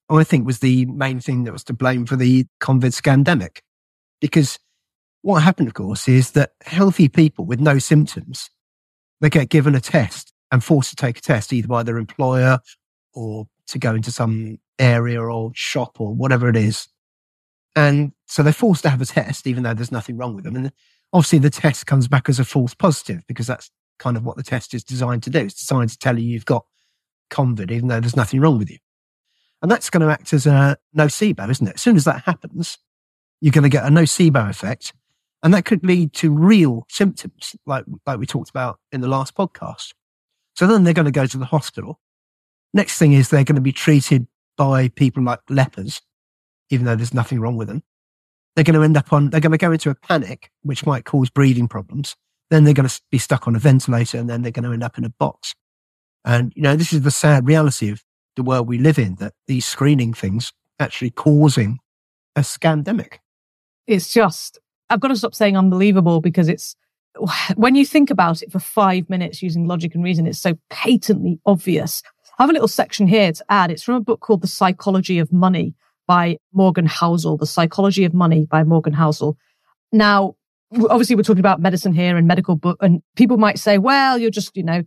[0.09, 3.59] I think was the main thing that was to blame for the COVID scandemic.
[4.21, 4.57] Because
[5.21, 8.49] what happened, of course, is that healthy people with no symptoms,
[9.19, 12.59] they get given a test and forced to take a test either by their employer
[13.13, 16.87] or to go into some area or shop or whatever it is
[17.75, 20.55] and so they're forced to have a test, even though there's nothing wrong with them.
[20.55, 20.71] And
[21.13, 24.43] obviously the test comes back as a false positive because that's kind of what the
[24.43, 25.39] test is designed to do.
[25.39, 26.65] It's designed to tell you you've got
[27.31, 28.77] COVID, even though there's nothing wrong with you.
[29.61, 31.75] And that's going to act as a nocebo, isn't it?
[31.75, 32.77] As soon as that happens,
[33.41, 34.93] you're going to get a nocebo effect.
[35.43, 39.35] And that could lead to real symptoms, like, like we talked about in the last
[39.35, 39.93] podcast.
[40.55, 41.99] So then they're going to go to the hospital.
[42.73, 46.01] Next thing is they're going to be treated by people like lepers
[46.71, 47.83] even though there's nothing wrong with them.
[48.55, 51.05] They're going to end up on, they're going to go into a panic, which might
[51.05, 52.15] cause breathing problems.
[52.49, 54.83] Then they're going to be stuck on a ventilator and then they're going to end
[54.83, 55.53] up in a box.
[56.25, 58.01] And, you know, this is the sad reality of
[58.35, 61.79] the world we live in, that these screening things actually causing
[62.35, 63.17] a scandemic.
[63.87, 64.59] It's just,
[64.89, 66.75] I've got to stop saying unbelievable because it's,
[67.55, 71.39] when you think about it for five minutes using logic and reason, it's so patently
[71.45, 72.03] obvious.
[72.39, 73.69] I have a little section here to add.
[73.69, 75.75] It's from a book called The Psychology of Money
[76.07, 79.35] by Morgan Housel, The Psychology of Money by Morgan Housel.
[79.91, 80.35] Now,
[80.89, 84.31] obviously we're talking about medicine here and medical book and people might say, well, you're
[84.31, 84.83] just, you know,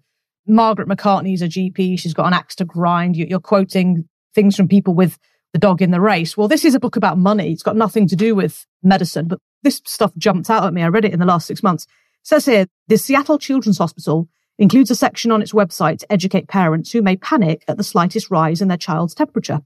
[0.47, 1.99] Margaret McCartney's a GP.
[1.99, 3.16] She's got an axe to grind.
[3.16, 5.18] You're quoting things from people with
[5.55, 6.36] the dog in the race.
[6.36, 7.52] Well, this is a book about money.
[7.52, 10.82] It's got nothing to do with medicine, but this stuff jumped out at me.
[10.82, 11.84] I read it in the last six months.
[11.84, 14.28] It says here, the Seattle Children's Hospital
[14.59, 18.32] includes a section on its website to educate parents who may panic at the slightest
[18.32, 19.61] rise in their child's temperature.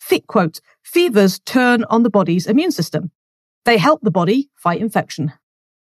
[0.00, 3.10] Fe- quote, fevers turn on the body's immune system.
[3.66, 5.34] They help the body fight infection.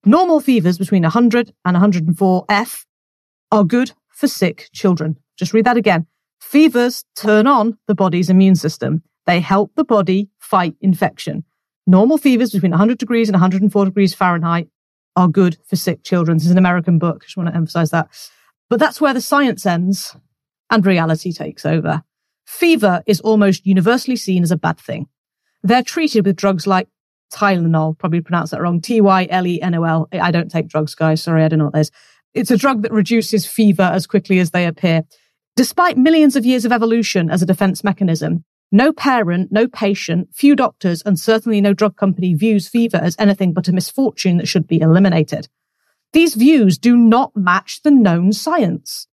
[0.03, 2.87] Normal fevers between 100 and 104 F
[3.51, 5.17] are good for sick children.
[5.37, 6.07] Just read that again.
[6.49, 9.01] Fevers turn on the body's immune system.
[9.25, 11.45] They help the body fight infection.
[11.87, 14.67] Normal fevers between 100 degrees and 104 degrees Fahrenheit
[15.15, 16.37] are good for sick children.
[16.37, 17.21] This is an American book.
[17.21, 18.09] I just want to emphasize that.
[18.69, 20.15] But that's where the science ends
[20.69, 22.03] and reality takes over.
[22.45, 25.07] Fever is almost universally seen as a bad thing.
[25.63, 26.87] They're treated with drugs like
[27.33, 30.07] Tylenol, probably pronounced that wrong, T-Y-L-E-N-O-L.
[30.11, 31.23] I don't take drugs, guys.
[31.23, 31.91] Sorry, I don't know what that is.
[32.33, 35.03] It's a drug that reduces fever as quickly as they appear.
[35.55, 40.55] Despite millions of years of evolution as a defense mechanism, no parent, no patient, few
[40.55, 44.65] doctors, and certainly no drug company views fever as anything but a misfortune that should
[44.65, 45.47] be eliminated.
[46.11, 49.07] These views do not match the known science.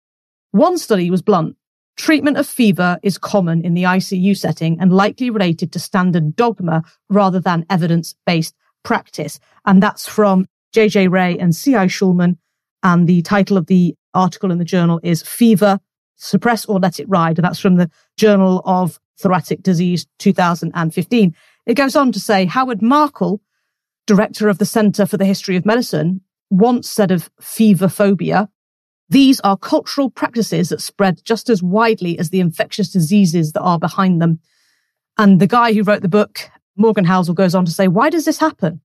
[0.53, 1.57] One study was blunt.
[1.97, 6.83] Treatment of fever is common in the ICU setting and likely related to standard dogma
[7.11, 9.39] rather than evidence-based practice.
[9.67, 11.89] And that's from JJ Ray and C.I.
[11.89, 12.39] Schulman.
[12.83, 15.81] And the title of the article in the journal is Fever,
[16.21, 17.39] Suppress or Let It Ride.
[17.39, 21.35] And that's from the Journal of Thoracic Disease 2015.
[21.67, 23.41] It goes on to say Howard Markel,
[24.07, 28.49] director of the Center for the History of Medicine, once said of fever phobia,
[29.09, 33.79] these are cultural practices that spread just as widely as the infectious diseases that are
[33.79, 34.39] behind them.
[35.19, 38.25] And the guy who wrote the book, Morgan Housel, goes on to say, why does
[38.25, 38.81] this happen?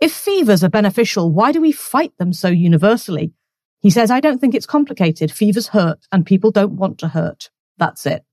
[0.00, 3.32] If fevers are beneficial, why do we fight them so universally?
[3.80, 5.32] He says, I don't think it's complicated.
[5.32, 7.50] Fevers hurt and people don't want to hurt.
[7.78, 8.24] That's it.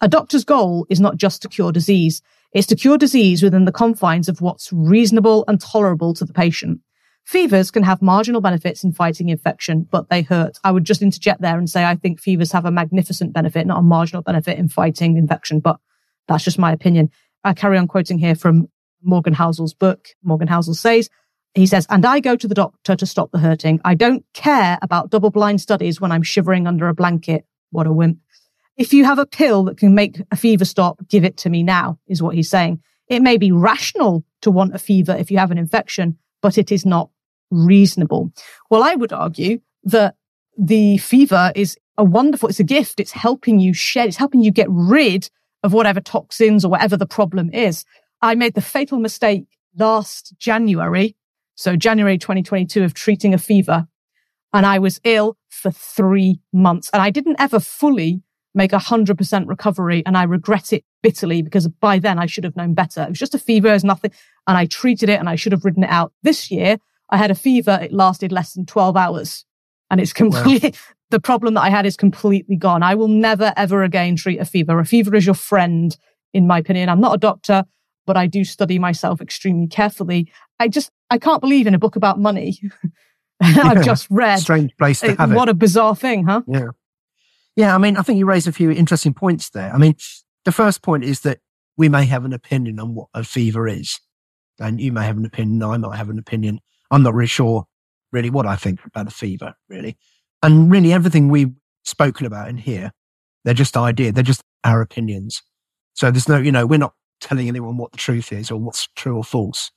[0.00, 2.22] A doctor's goal is not just to cure disease.
[2.52, 6.80] It's to cure disease within the confines of what's reasonable and tolerable to the patient.
[7.24, 10.58] Fevers can have marginal benefits in fighting infection, but they hurt.
[10.64, 13.78] I would just interject there and say I think fevers have a magnificent benefit, not
[13.78, 15.76] a marginal benefit in fighting infection, but
[16.28, 17.10] that's just my opinion.
[17.44, 18.68] I carry on quoting here from
[19.02, 20.08] Morgan Housel's book.
[20.22, 21.08] Morgan Housel says,
[21.54, 23.80] he says, and I go to the doctor to stop the hurting.
[23.84, 27.44] I don't care about double blind studies when I'm shivering under a blanket.
[27.70, 28.18] What a wimp.
[28.76, 31.62] if you have a pill that can make a fever stop, give it to me
[31.62, 32.80] now, is what he's saying.
[33.08, 36.70] It may be rational to want a fever if you have an infection, but it
[36.72, 37.10] is not
[37.50, 38.32] reasonable.
[38.70, 40.14] Well, I would argue that
[40.56, 43.00] the fever is a wonderful, it's a gift.
[43.00, 45.28] It's helping you shed, it's helping you get rid
[45.62, 47.84] of whatever toxins or whatever the problem is.
[48.22, 49.44] I made the fatal mistake
[49.76, 51.16] last January.
[51.60, 53.86] So January 2022 of treating a fever
[54.54, 58.22] and I was ill for three months and I didn't ever fully
[58.54, 60.02] make a hundred percent recovery.
[60.06, 63.02] And I regret it bitterly because by then I should have known better.
[63.02, 63.68] It was just a fever.
[63.68, 64.10] It was nothing.
[64.46, 66.14] And I treated it and I should have ridden it out.
[66.22, 66.78] This year
[67.10, 67.78] I had a fever.
[67.82, 69.44] It lasted less than 12 hours
[69.90, 70.72] and it's completely,
[71.10, 72.82] the problem that I had is completely gone.
[72.82, 74.78] I will never ever again treat a fever.
[74.78, 75.94] A fever is your friend,
[76.32, 76.88] in my opinion.
[76.88, 77.64] I'm not a doctor,
[78.06, 80.32] but I do study myself extremely carefully.
[80.58, 82.60] I just, I can't believe in a book about money.
[83.40, 84.38] I've yeah, just read.
[84.38, 85.34] Strange place to have it.
[85.34, 86.42] What a bizarre thing, huh?
[86.46, 86.68] Yeah.
[87.56, 87.74] Yeah.
[87.74, 89.72] I mean, I think you raised a few interesting points there.
[89.72, 89.96] I mean,
[90.44, 91.38] the first point is that
[91.76, 93.98] we may have an opinion on what a fever is.
[94.58, 95.62] And you may have an opinion.
[95.62, 96.60] I might have an opinion.
[96.90, 97.64] I'm not really sure
[98.12, 99.96] really what I think about a fever, really.
[100.42, 101.52] And really everything we've
[101.84, 102.92] spoken about in here,
[103.44, 104.14] they're just ideas.
[104.14, 105.42] They're just our opinions.
[105.94, 108.88] So there's no, you know, we're not telling anyone what the truth is or what's
[108.96, 109.70] true or false.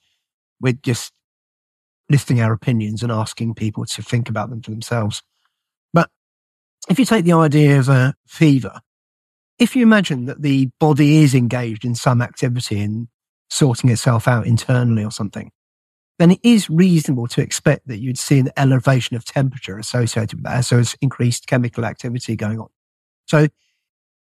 [0.60, 1.12] We're just
[2.10, 5.24] listing our opinions and asking people to think about them for themselves.
[5.94, 6.10] But
[6.90, 8.82] if you take the idea of a fever,
[9.60, 13.08] if you imagine that the body is engaged in some activity in
[13.50, 15.52] sorting itself out internally or something,
[16.20, 20.44] then it is reasonable to expect that you'd see an elevation of temperature associated with
[20.44, 20.62] that.
[20.62, 22.70] So it's increased chemical activity going on.
[23.26, 23.48] So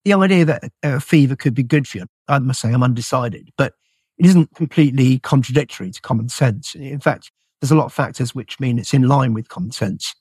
[0.05, 3.51] the idea that a fever could be good for you, I must say I'm undecided,
[3.57, 3.75] but
[4.19, 6.75] it isn't completely contradictory to common sense.
[6.75, 7.31] In fact,
[7.61, 10.15] there's a lot of factors which mean it's in line with common sense.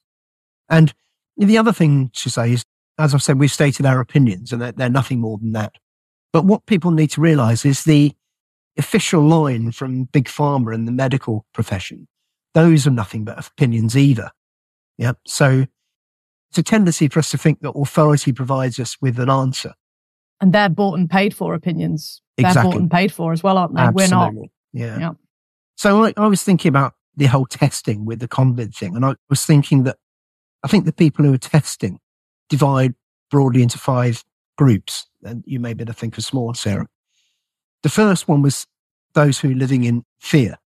[0.69, 0.93] And
[1.37, 2.65] the other thing to say is,
[2.97, 5.73] as I've said, we've stated our opinions and they're, they're nothing more than that.
[6.33, 8.13] But what people need to realize is the
[8.77, 12.07] official line from Big Pharma and the medical profession,
[12.53, 14.31] those are nothing but opinions either.
[14.97, 15.13] Yeah.
[15.25, 15.65] So
[16.49, 19.73] it's a tendency for us to think that authority provides us with an answer.
[20.41, 22.21] And they're bought and paid for opinions.
[22.37, 23.81] They're bought and paid for as well, aren't they?
[23.81, 24.15] Absolutely.
[24.15, 24.33] We're not.
[24.71, 24.99] Yeah.
[24.99, 25.11] yeah.
[25.75, 28.95] So I, I, was thinking about the whole testing with the COVID thing.
[28.95, 29.97] And I was thinking that
[30.63, 31.99] I think the people who are testing
[32.47, 32.95] divide
[33.29, 34.23] broadly into five
[34.57, 35.05] groups.
[35.23, 36.87] And you may better think of small, Sarah.
[37.83, 38.65] The first one was
[39.13, 40.57] those who are living in fear.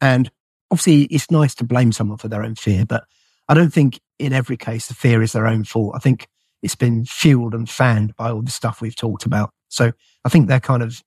[0.00, 0.30] And
[0.70, 3.04] obviously, it's nice to blame someone for their own fear, but
[3.48, 5.94] I don't think in every case the fear is their own fault.
[5.96, 6.28] I think
[6.62, 9.50] it's been fueled and fanned by all the stuff we've talked about.
[9.68, 9.92] So
[10.24, 11.02] I think they're kind of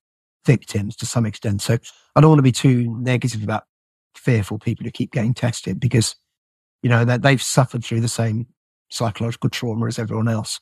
[0.46, 1.62] victims to some extent.
[1.62, 1.78] So
[2.16, 3.64] I don't want to be too negative about
[4.18, 6.16] fearful people who keep getting tested because,
[6.82, 8.48] you know, that they've suffered through the same
[8.90, 10.60] psychological trauma as everyone else.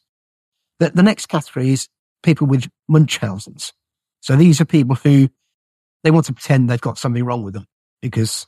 [0.79, 1.87] The, the next category is
[2.23, 3.73] people with Munchausen's.
[4.21, 5.29] So these are people who
[6.03, 7.65] they want to pretend they've got something wrong with them
[8.01, 8.47] because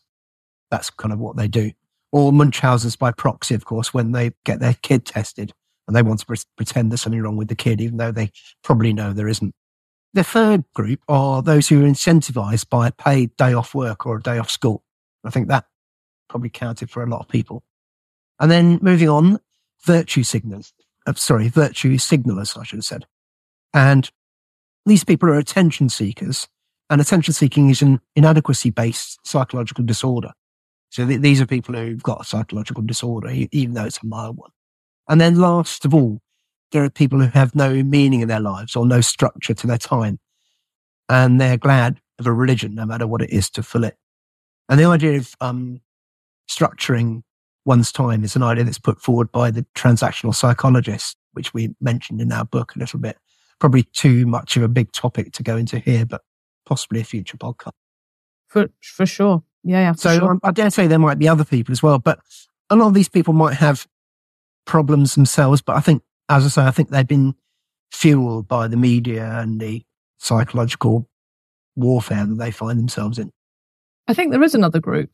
[0.70, 1.72] that's kind of what they do.
[2.12, 5.54] Or Munchausen's by proxy, of course, when they get their kid tested
[5.88, 8.32] and they want to pre- pretend there's something wrong with the kid, even though they
[8.64, 9.54] probably know there isn't.
[10.14, 14.18] The third group are those who are incentivized by a paid day off work or
[14.18, 14.84] a day off school.
[15.28, 15.66] I think that
[16.30, 17.64] probably counted for a lot of people.
[18.40, 19.40] And then moving on,
[19.84, 20.74] virtue signals.
[21.06, 23.06] Uh, sorry, virtue signalers, I should have said.
[23.74, 24.10] And
[24.86, 26.48] these people are attention seekers,
[26.90, 30.32] and attention seeking is an inadequacy based psychological disorder.
[30.90, 34.38] So th- these are people who've got a psychological disorder, even though it's a mild
[34.38, 34.52] one.
[35.10, 36.22] And then last of all,
[36.72, 39.78] there are people who have no meaning in their lives or no structure to their
[39.78, 40.20] time.
[41.10, 43.98] And they're glad of a religion, no matter what it is, to fill it.
[44.70, 45.82] And the idea of um,
[46.50, 47.24] structuring
[47.66, 52.22] one's time is an idea that's put forward by the transactional psychologist, which we mentioned
[52.22, 53.18] in our book a little bit
[53.60, 56.22] probably too much of a big topic to go into here, but
[56.66, 57.72] possibly a future podcast.
[58.48, 59.80] For for sure, yeah.
[59.80, 60.40] yeah so sure.
[60.44, 62.20] I dare say there might be other people as well, but
[62.70, 63.88] a lot of these people might have
[64.66, 65.62] problems themselves.
[65.62, 67.36] But I think, as I say, I think they've been
[67.92, 69.84] fueled by the media and the
[70.18, 71.10] psychological
[71.76, 73.32] warfare that they find themselves in.
[74.08, 75.12] I think there is another group.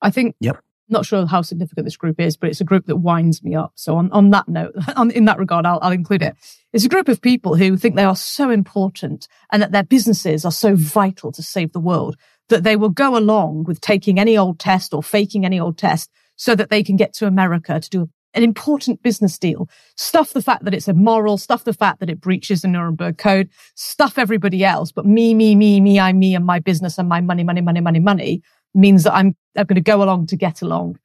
[0.00, 0.58] I think yep
[0.92, 3.72] not sure how significant this group is, but it's a group that winds me up.
[3.74, 6.36] So on, on that note, on, in that regard, I'll, I'll include it.
[6.72, 10.44] It's a group of people who think they are so important and that their businesses
[10.44, 12.16] are so vital to save the world
[12.48, 16.10] that they will go along with taking any old test or faking any old test
[16.36, 19.68] so that they can get to America to do an important business deal.
[19.96, 23.50] Stuff the fact that it's immoral, stuff the fact that it breaches the Nuremberg Code,
[23.74, 27.20] stuff everybody else, but me, me, me, me, I, me, and my business and my
[27.20, 28.42] money, money, money, money, money
[28.74, 30.98] means that I'm, I'm going to go along to get along.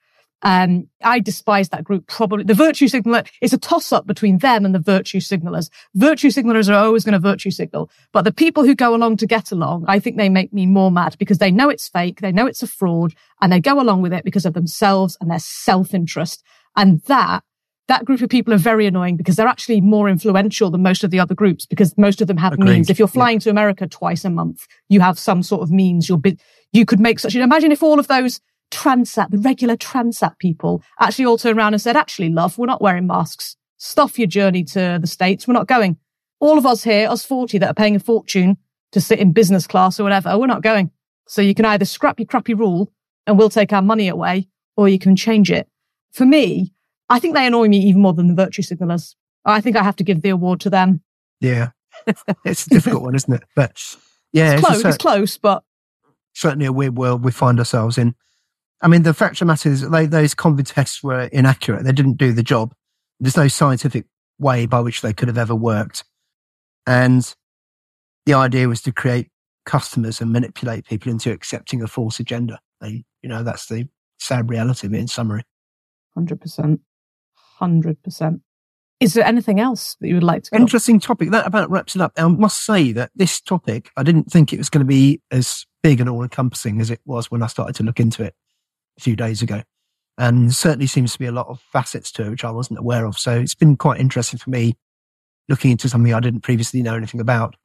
[0.44, 2.44] Um, I despise that group probably.
[2.44, 5.70] The virtue signaler is a toss up between them and the virtue signalers.
[5.96, 9.28] Virtue signalers are always going to virtue signal, but the people who go along to
[9.28, 12.22] get along, I think they make me more mad because they know it's fake.
[12.22, 15.32] They know it's a fraud and they go along with it because of themselves and
[15.32, 16.44] their self interest.
[16.78, 17.44] And that,
[17.90, 21.12] that group of people are very annoying because they're actually more influential than most of
[21.12, 22.70] the other groups because most of them have Agreed.
[22.74, 22.90] means.
[22.90, 23.46] If you're flying Yeah.
[23.46, 26.08] to America twice a month, you have some sort of means.
[26.08, 26.38] You're bi-
[26.72, 31.26] you could make such, imagine if all of those Transat, the regular Transat people actually
[31.26, 33.56] all turned around and said, actually, love, we're not wearing masks.
[33.78, 35.48] Stuff your journey to the States.
[35.48, 35.98] We're not going.
[36.42, 38.58] All of us here, us 40 that are paying a fortune
[38.92, 40.92] to sit in business class or whatever, we're not going.
[41.28, 42.92] So you can either scrap your crappy rule
[43.26, 45.68] and we'll take our money away or you can change it.
[46.18, 46.74] For me,
[47.10, 49.14] I think they annoy me even more than the virtue signalers.
[49.46, 51.04] I think I have to give the award to them.
[51.40, 51.70] Yeah.
[52.44, 53.44] it's a difficult one, isn't it?
[53.56, 53.80] But
[54.34, 55.64] yeah, It's it's, close, it's close, but
[56.34, 58.16] certainly a weird world we find ourselves in.
[58.82, 61.84] I mean, the fact of the matter is they, those COVID tests were inaccurate.
[61.84, 62.74] They didn't do the job.
[63.20, 64.08] There's no scientific
[64.40, 66.04] way by which they could have ever worked.
[66.88, 67.32] And
[68.26, 69.30] the idea was to create
[69.68, 72.60] customers and manipulate people into accepting a false agenda.
[72.82, 73.88] They, you know, that's the
[74.20, 75.44] sad reality of it in summary.
[76.18, 76.80] 100%.
[77.62, 78.42] 100%.
[79.00, 80.56] Is there anything else that you would like to?
[80.56, 81.30] Interesting topic.
[81.30, 82.14] That about wraps it up.
[82.18, 85.66] I must say that this topic, I didn't think it was going to be as
[85.84, 88.34] big and all encompassing as it was when I started to look into it
[88.98, 89.62] a few days ago.
[90.18, 93.06] And certainly seems to be a lot of facets to it, which I wasn't aware
[93.06, 93.20] of.
[93.20, 94.76] So it's been quite interesting for me
[95.48, 97.56] looking into something I didn't previously know anything about.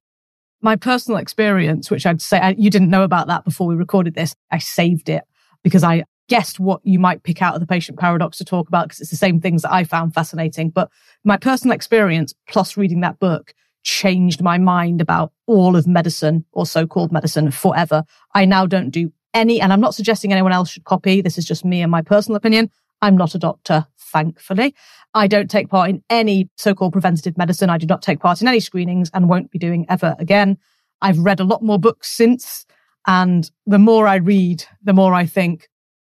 [0.62, 4.14] my personal experience, which I'd say I, you didn't know about that before we recorded
[4.14, 5.24] this, I saved it
[5.62, 8.86] because I guessed what you might pick out of the patient paradox to talk about
[8.86, 10.70] because it's the same things that I found fascinating.
[10.70, 10.90] But
[11.24, 16.64] my personal experience plus reading that book changed my mind about all of medicine or
[16.66, 18.04] so-called medicine forever.
[18.34, 21.20] I now don't do any, and I'm not suggesting anyone else should copy.
[21.20, 22.70] This is just me and my personal opinion.
[23.00, 24.74] I'm not a doctor, thankfully.
[25.14, 27.70] I don't take part in any so-called preventative medicine.
[27.70, 30.58] I do not take part in any screenings and won't be doing ever again.
[31.00, 32.64] I've read a lot more books since.
[33.06, 35.68] And the more I read, the more I think,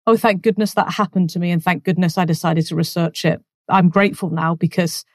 [0.09, 1.51] oh, thank goodness that happened to me.
[1.51, 3.41] And thank goodness I decided to research it.
[3.69, 5.05] I'm grateful now because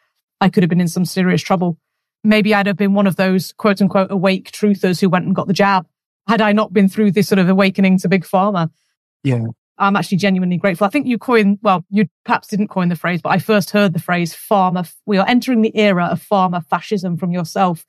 [0.40, 1.78] I could have been in some serious trouble.
[2.22, 5.49] Maybe I'd have been one of those quote unquote awake truthers who went and got
[5.49, 5.86] the jab
[6.28, 8.70] had I not been through this sort of awakening to big pharma.
[9.24, 9.47] Yeah.
[9.78, 10.86] I'm actually genuinely grateful.
[10.86, 13.92] I think you coined, well, you perhaps didn't coin the phrase, but I first heard
[13.92, 14.90] the phrase pharma.
[15.05, 17.84] We are entering the era of pharma fascism from yourself.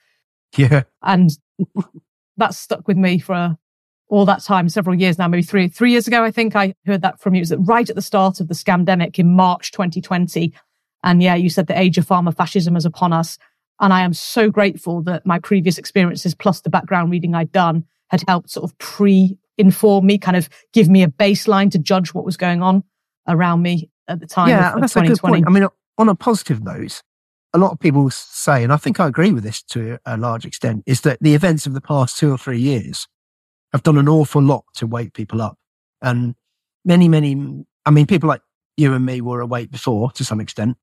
[0.57, 0.83] Yeah.
[1.03, 1.29] And
[2.35, 3.57] that's stuck with me for
[4.07, 7.01] all that time, several years now, maybe three, three years ago, I think I heard
[7.01, 7.39] that from you.
[7.39, 10.53] It was right at the start of the scamdemic in March 2020.
[11.03, 13.37] And yeah, you said the age of pharma fascism is upon us.
[13.79, 17.85] And I am so grateful that my previous experiences plus the background reading I'd done
[18.09, 22.13] had helped sort of pre inform me, kind of give me a baseline to judge
[22.13, 22.83] what was going on
[23.27, 25.45] around me at the time yeah, of, of that's a good point.
[25.47, 27.01] I mean, on a positive note,
[27.53, 30.45] a lot of people say, and I think I agree with this to a large
[30.45, 33.07] extent, is that the events of the past two or three years
[33.75, 35.57] have done an awful lot to wake people up.
[36.01, 36.35] And
[36.85, 38.41] many, many, I mean, people like
[38.77, 40.77] you and me were awake before to some extent,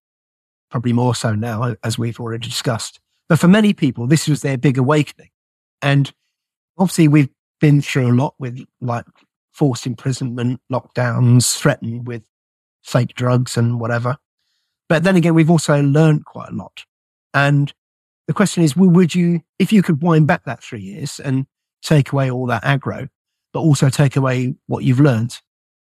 [0.70, 3.00] probably more so now, as we've already discussed.
[3.30, 5.30] But for many people, this was their big awakening.
[5.80, 6.12] And
[6.76, 7.30] obviously, we've
[7.60, 9.06] been through a lot with like
[9.52, 12.22] forced imprisonment, lockdowns, threatened with
[12.82, 14.18] fake drugs and whatever.
[14.90, 16.84] But then again, we've also learned quite a lot.
[17.32, 17.72] And
[18.26, 21.46] the question is, would you, if you could wind back that three years and
[21.82, 23.08] take away all that aggro,
[23.52, 25.38] but also take away what you've learned,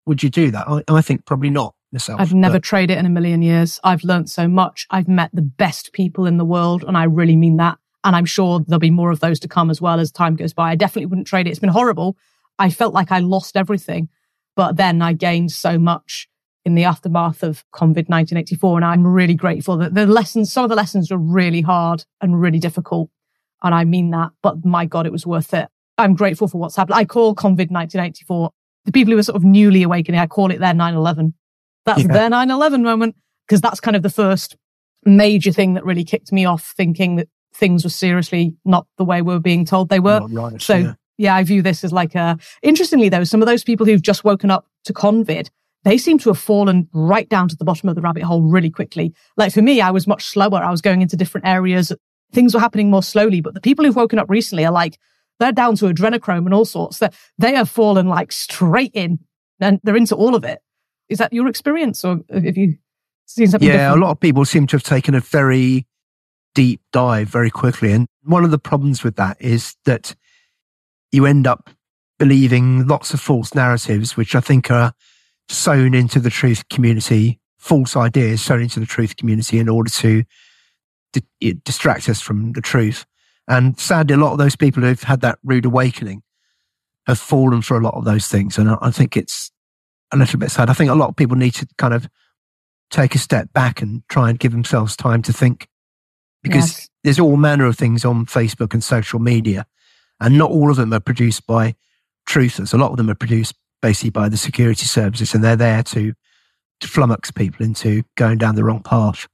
[0.07, 0.68] would you do that?
[0.68, 2.20] I, I think probably not myself.
[2.20, 3.80] I've never but- it in a million years.
[3.82, 4.87] I've learned so much.
[4.91, 7.78] I've met the best people in the world, and I really mean that.
[8.05, 10.53] And I'm sure there'll be more of those to come as well as time goes
[10.53, 10.70] by.
[10.70, 11.51] I definitely wouldn't trade it.
[11.51, 12.16] It's been horrible.
[12.59, 14.09] I felt like I lost everything,
[14.55, 16.28] but then I gained so much
[16.64, 18.78] in the aftermath of COVID 1984.
[18.78, 22.41] And I'm really grateful that the lessons, some of the lessons were really hard and
[22.41, 23.11] really difficult.
[23.62, 25.68] And I mean that, but my God, it was worth it.
[25.99, 26.97] I'm grateful for what's happened.
[26.97, 28.51] I call COVID 1984
[28.84, 30.20] the people who are sort of newly awakening.
[30.20, 31.34] I call it their 9 11.
[31.84, 32.12] That's Yeah.
[32.12, 33.16] their 9 11 moment
[33.47, 34.57] because that's kind of the first
[35.05, 39.22] major thing that really kicked me off thinking that things were seriously not the way
[39.22, 40.20] we were being told they were.
[40.30, 40.94] Right, So yeah.
[41.16, 41.34] yeah.
[41.34, 44.51] I view this as like a, interestingly though, some of those people who've just woken
[44.51, 45.49] up to COVID,
[45.84, 48.70] they seem to have fallen right down to the bottom of the rabbit hole really
[48.70, 49.14] quickly.
[49.36, 50.59] Like for me, I was much slower.
[50.62, 51.92] I was going into different areas.
[52.32, 54.99] Things were happening more slowly, but the people who've woken up recently are like,
[55.39, 59.18] they're down to adrenochrome and all sorts that they have fallen like straight in
[59.61, 60.61] and they're into all of it.
[61.09, 62.76] Is that your experience or have you
[63.26, 64.03] seen something yeah, different?
[64.03, 65.87] a lot of people seem to have taken a very
[66.55, 67.93] deep dive very quickly.
[67.93, 70.14] And one of the problems with that is that
[71.12, 71.70] you end up
[72.18, 74.95] believing lots of false narratives, which I think are
[75.49, 80.24] sown into the truth community, false ideas sown into the truth community in order to
[81.12, 83.07] di- distract us from the truth.
[83.49, 86.22] And sadly, a lot of those people who've had that rude awakening
[87.07, 88.59] have fallen for a lot of those things.
[88.59, 89.51] And I, I think it's
[90.12, 90.70] a little bit sad.
[90.70, 92.09] I think a lot of people need to kind of
[92.90, 95.68] take a step back and try and give themselves time to think
[96.42, 96.88] because yes.
[97.03, 99.66] there's all manner of things on Facebook and social media,
[100.20, 101.74] and not all of them are produced by
[102.28, 102.72] truthers.
[102.72, 106.14] A lot of them are produced basically by the security services, and they're there to,
[106.80, 109.26] to flummox people into going down the wrong path.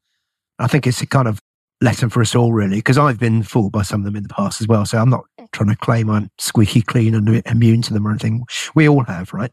[0.58, 1.40] I think it's a kind of
[1.82, 4.28] lesson for us all, really, because I've been fooled by some of them in the
[4.28, 4.86] past as well.
[4.86, 8.44] So I'm not trying to claim I'm squeaky clean and immune to them or anything.
[8.74, 9.50] We all have, right?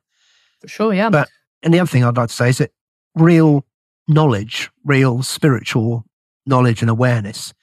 [0.61, 1.09] For sure, yeah.
[1.09, 1.29] But
[1.63, 2.71] and the other thing I'd like to say is that
[3.15, 3.65] real
[4.07, 6.05] knowledge, real spiritual
[6.45, 7.53] knowledge and awareness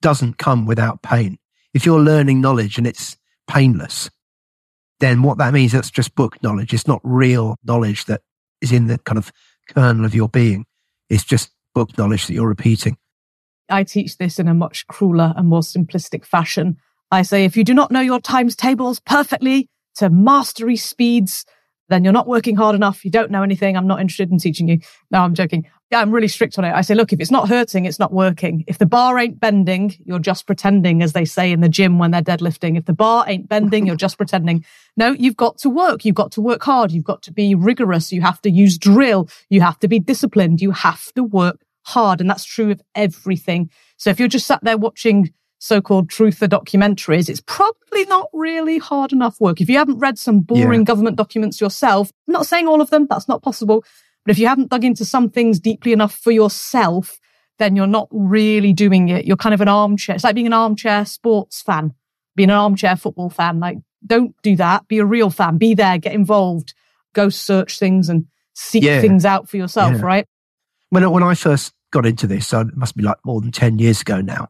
[0.00, 1.38] doesn't come without pain.
[1.74, 3.16] If you're learning knowledge and it's
[3.48, 4.10] painless,
[5.00, 6.72] then what that means that's just book knowledge.
[6.72, 8.22] It's not real knowledge that
[8.60, 9.32] is in the kind of
[9.68, 10.66] kernel of your being.
[11.08, 12.96] It's just book knowledge that you're repeating.
[13.72, 16.76] I teach this in a much crueler and more simplistic fashion.
[17.10, 21.44] I say, if you do not know your times tables perfectly to mastery speeds,
[21.88, 23.04] then you're not working hard enough.
[23.04, 23.76] You don't know anything.
[23.76, 24.78] I'm not interested in teaching you.
[25.10, 25.66] No, I'm joking.
[25.90, 26.72] Yeah, I'm really strict on it.
[26.72, 28.64] I say, look, if it's not hurting, it's not working.
[28.66, 32.12] If the bar ain't bending, you're just pretending, as they say in the gym when
[32.12, 32.78] they're deadlifting.
[32.78, 34.64] If the bar ain't bending, you're just pretending.
[34.96, 36.06] No, you've got to work.
[36.06, 36.92] You've got to work hard.
[36.92, 38.10] You've got to be rigorous.
[38.10, 39.28] You have to use drill.
[39.50, 40.62] You have to be disciplined.
[40.62, 42.20] You have to work hard.
[42.20, 43.70] And that's true of everything.
[43.96, 49.12] So if you're just sat there watching so-called truther documentaries, it's probably not really hard
[49.12, 49.60] enough work.
[49.60, 50.84] If you haven't read some boring yeah.
[50.84, 53.84] government documents yourself, I'm not saying all of them, that's not possible.
[54.24, 57.18] But if you haven't dug into some things deeply enough for yourself,
[57.58, 59.24] then you're not really doing it.
[59.24, 60.14] You're kind of an armchair.
[60.14, 61.92] It's like being an armchair sports fan,
[62.34, 63.60] being an armchair football fan.
[63.60, 64.88] Like, don't do that.
[64.88, 65.58] Be a real fan.
[65.58, 65.98] Be there.
[65.98, 66.74] Get involved.
[67.14, 69.00] Go search things and seek yeah.
[69.00, 70.02] things out for yourself, yeah.
[70.02, 70.26] right?
[70.92, 73.78] When, when I first got into this, so it must be like more than 10
[73.78, 74.48] years ago now.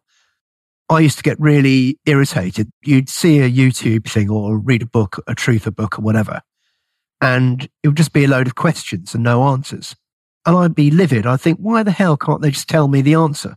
[0.88, 2.68] I used to get really irritated.
[2.82, 6.40] You'd see a YouTube thing or read a book, a truth, book or whatever,
[7.20, 9.94] and it would just be a load of questions and no answers.
[10.44, 11.26] And I'd be livid.
[11.26, 13.54] I'd think, why the hell can't they just tell me the answer?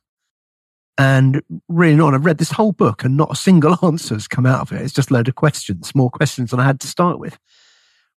[0.95, 2.13] And really not.
[2.13, 4.83] I've read this whole book and not a single answer has come out of it.
[4.83, 7.39] It's just a load of questions, more questions than I had to start with.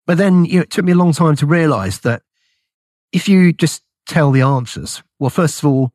[0.07, 2.21] But then you know, it took me a long time to realize that
[3.13, 5.93] if you just tell the answers, well, first of all,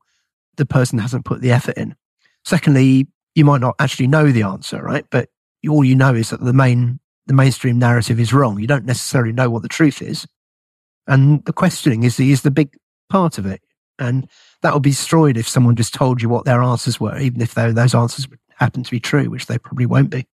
[0.55, 1.95] the person hasn't put the effort in.
[2.45, 5.05] Secondly, you might not actually know the answer, right?
[5.09, 5.29] But
[5.67, 8.59] all you know is that the main, the mainstream narrative is wrong.
[8.59, 10.27] You don't necessarily know what the truth is.
[11.07, 12.75] And the questioning is the, is the big
[13.09, 13.61] part of it.
[13.99, 14.27] And
[14.61, 17.53] that would be destroyed if someone just told you what their answers were, even if
[17.53, 20.27] those answers happen to be true, which they probably won't be.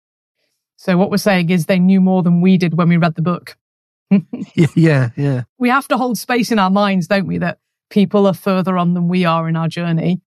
[0.77, 3.21] So what we're saying is they knew more than we did when we read the
[3.21, 3.57] book.
[4.75, 5.43] yeah, yeah.
[5.57, 7.59] We have to hold space in our minds, don't we, that
[7.89, 10.21] people are further on than we are in our journey.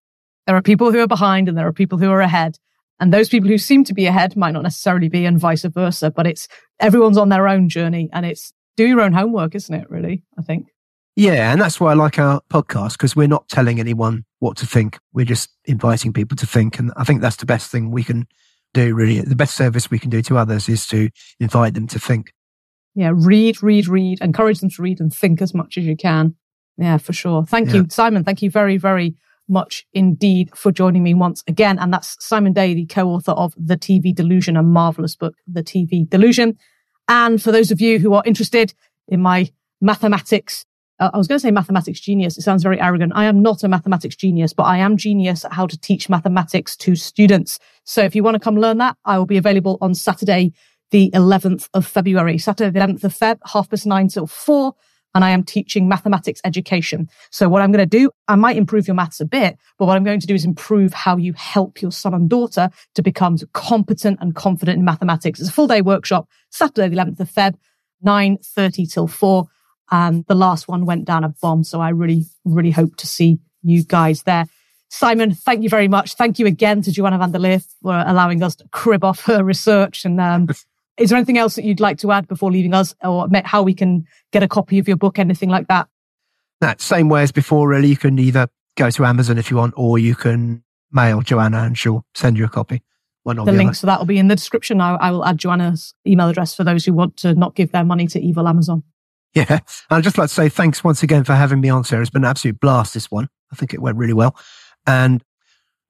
[0.45, 2.57] There are people who are behind and there are people who are ahead.
[2.99, 6.11] And those people who seem to be ahead might not necessarily be and vice versa,
[6.11, 6.47] but it's
[6.79, 9.89] everyone's on their own journey and it's do your own homework, isn't it?
[9.89, 10.67] Really, I think.
[11.15, 11.51] Yeah.
[11.51, 14.97] And that's why I like our podcast because we're not telling anyone what to think.
[15.13, 16.79] We're just inviting people to think.
[16.79, 18.27] And I think that's the best thing we can
[18.73, 19.21] do, really.
[19.21, 21.09] The best service we can do to others is to
[21.39, 22.33] invite them to think.
[22.95, 23.11] Yeah.
[23.13, 26.35] Read, read, read, encourage them to read and think as much as you can.
[26.77, 27.45] Yeah, for sure.
[27.45, 27.75] Thank yeah.
[27.75, 28.23] you, Simon.
[28.23, 29.15] Thank you very, very
[29.47, 31.77] much indeed for joining me once again.
[31.79, 36.09] And that's Simon Day, the co-author of The TV Delusion, a marvelous book, The TV
[36.09, 36.57] Delusion.
[37.07, 38.73] And for those of you who are interested
[39.07, 39.51] in my
[39.81, 40.65] mathematics,
[40.99, 42.37] uh, I was going to say mathematics genius.
[42.37, 43.13] It sounds very arrogant.
[43.15, 46.77] I am not a mathematics genius, but I am genius at how to teach mathematics
[46.77, 47.59] to students.
[47.83, 50.53] So if you want to come learn that, I will be available on Saturday,
[50.91, 54.75] the 11th of February, Saturday, the 11th of Feb, half past nine till four
[55.15, 57.09] and I am teaching mathematics education.
[57.31, 59.95] So what I'm going to do, I might improve your maths a bit, but what
[59.95, 63.37] I'm going to do is improve how you help your son and daughter to become
[63.53, 65.39] competent and confident in mathematics.
[65.39, 67.55] It's a full day workshop, Saturday, the 11th of Feb,
[68.05, 69.47] 9.30 till 4.
[69.91, 71.63] And the last one went down a bomb.
[71.63, 74.45] So I really, really hope to see you guys there.
[74.89, 76.13] Simon, thank you very much.
[76.13, 79.43] Thank you again to Joanna van der Leer for allowing us to crib off her
[79.43, 80.47] research and um,
[80.97, 83.73] Is there anything else that you'd like to add before leaving us or how we
[83.73, 85.87] can get a copy of your book, anything like that?
[86.61, 87.87] That same way as before, really.
[87.87, 91.77] You can either go to Amazon if you want, or you can mail Joanna and
[91.77, 92.83] she'll send you a copy.
[93.23, 94.81] One the, the link so that will be in the description.
[94.81, 97.85] I, I will add Joanna's email address for those who want to not give their
[97.85, 98.83] money to evil Amazon.
[99.33, 99.59] Yeah.
[99.89, 102.01] I'd just like to say thanks once again for having me on, Sarah.
[102.01, 103.29] It's been an absolute blast, this one.
[103.51, 104.35] I think it went really well.
[104.85, 105.23] And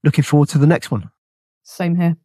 [0.03, 1.09] looking forward to the next one.
[1.63, 2.17] Same here.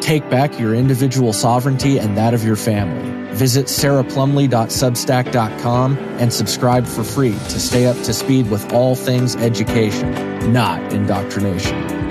[0.00, 3.34] Take back your individual sovereignty and that of your family.
[3.34, 10.52] Visit sarahplumley.substack.com and subscribe for free to stay up to speed with all things education,
[10.52, 12.01] not indoctrination.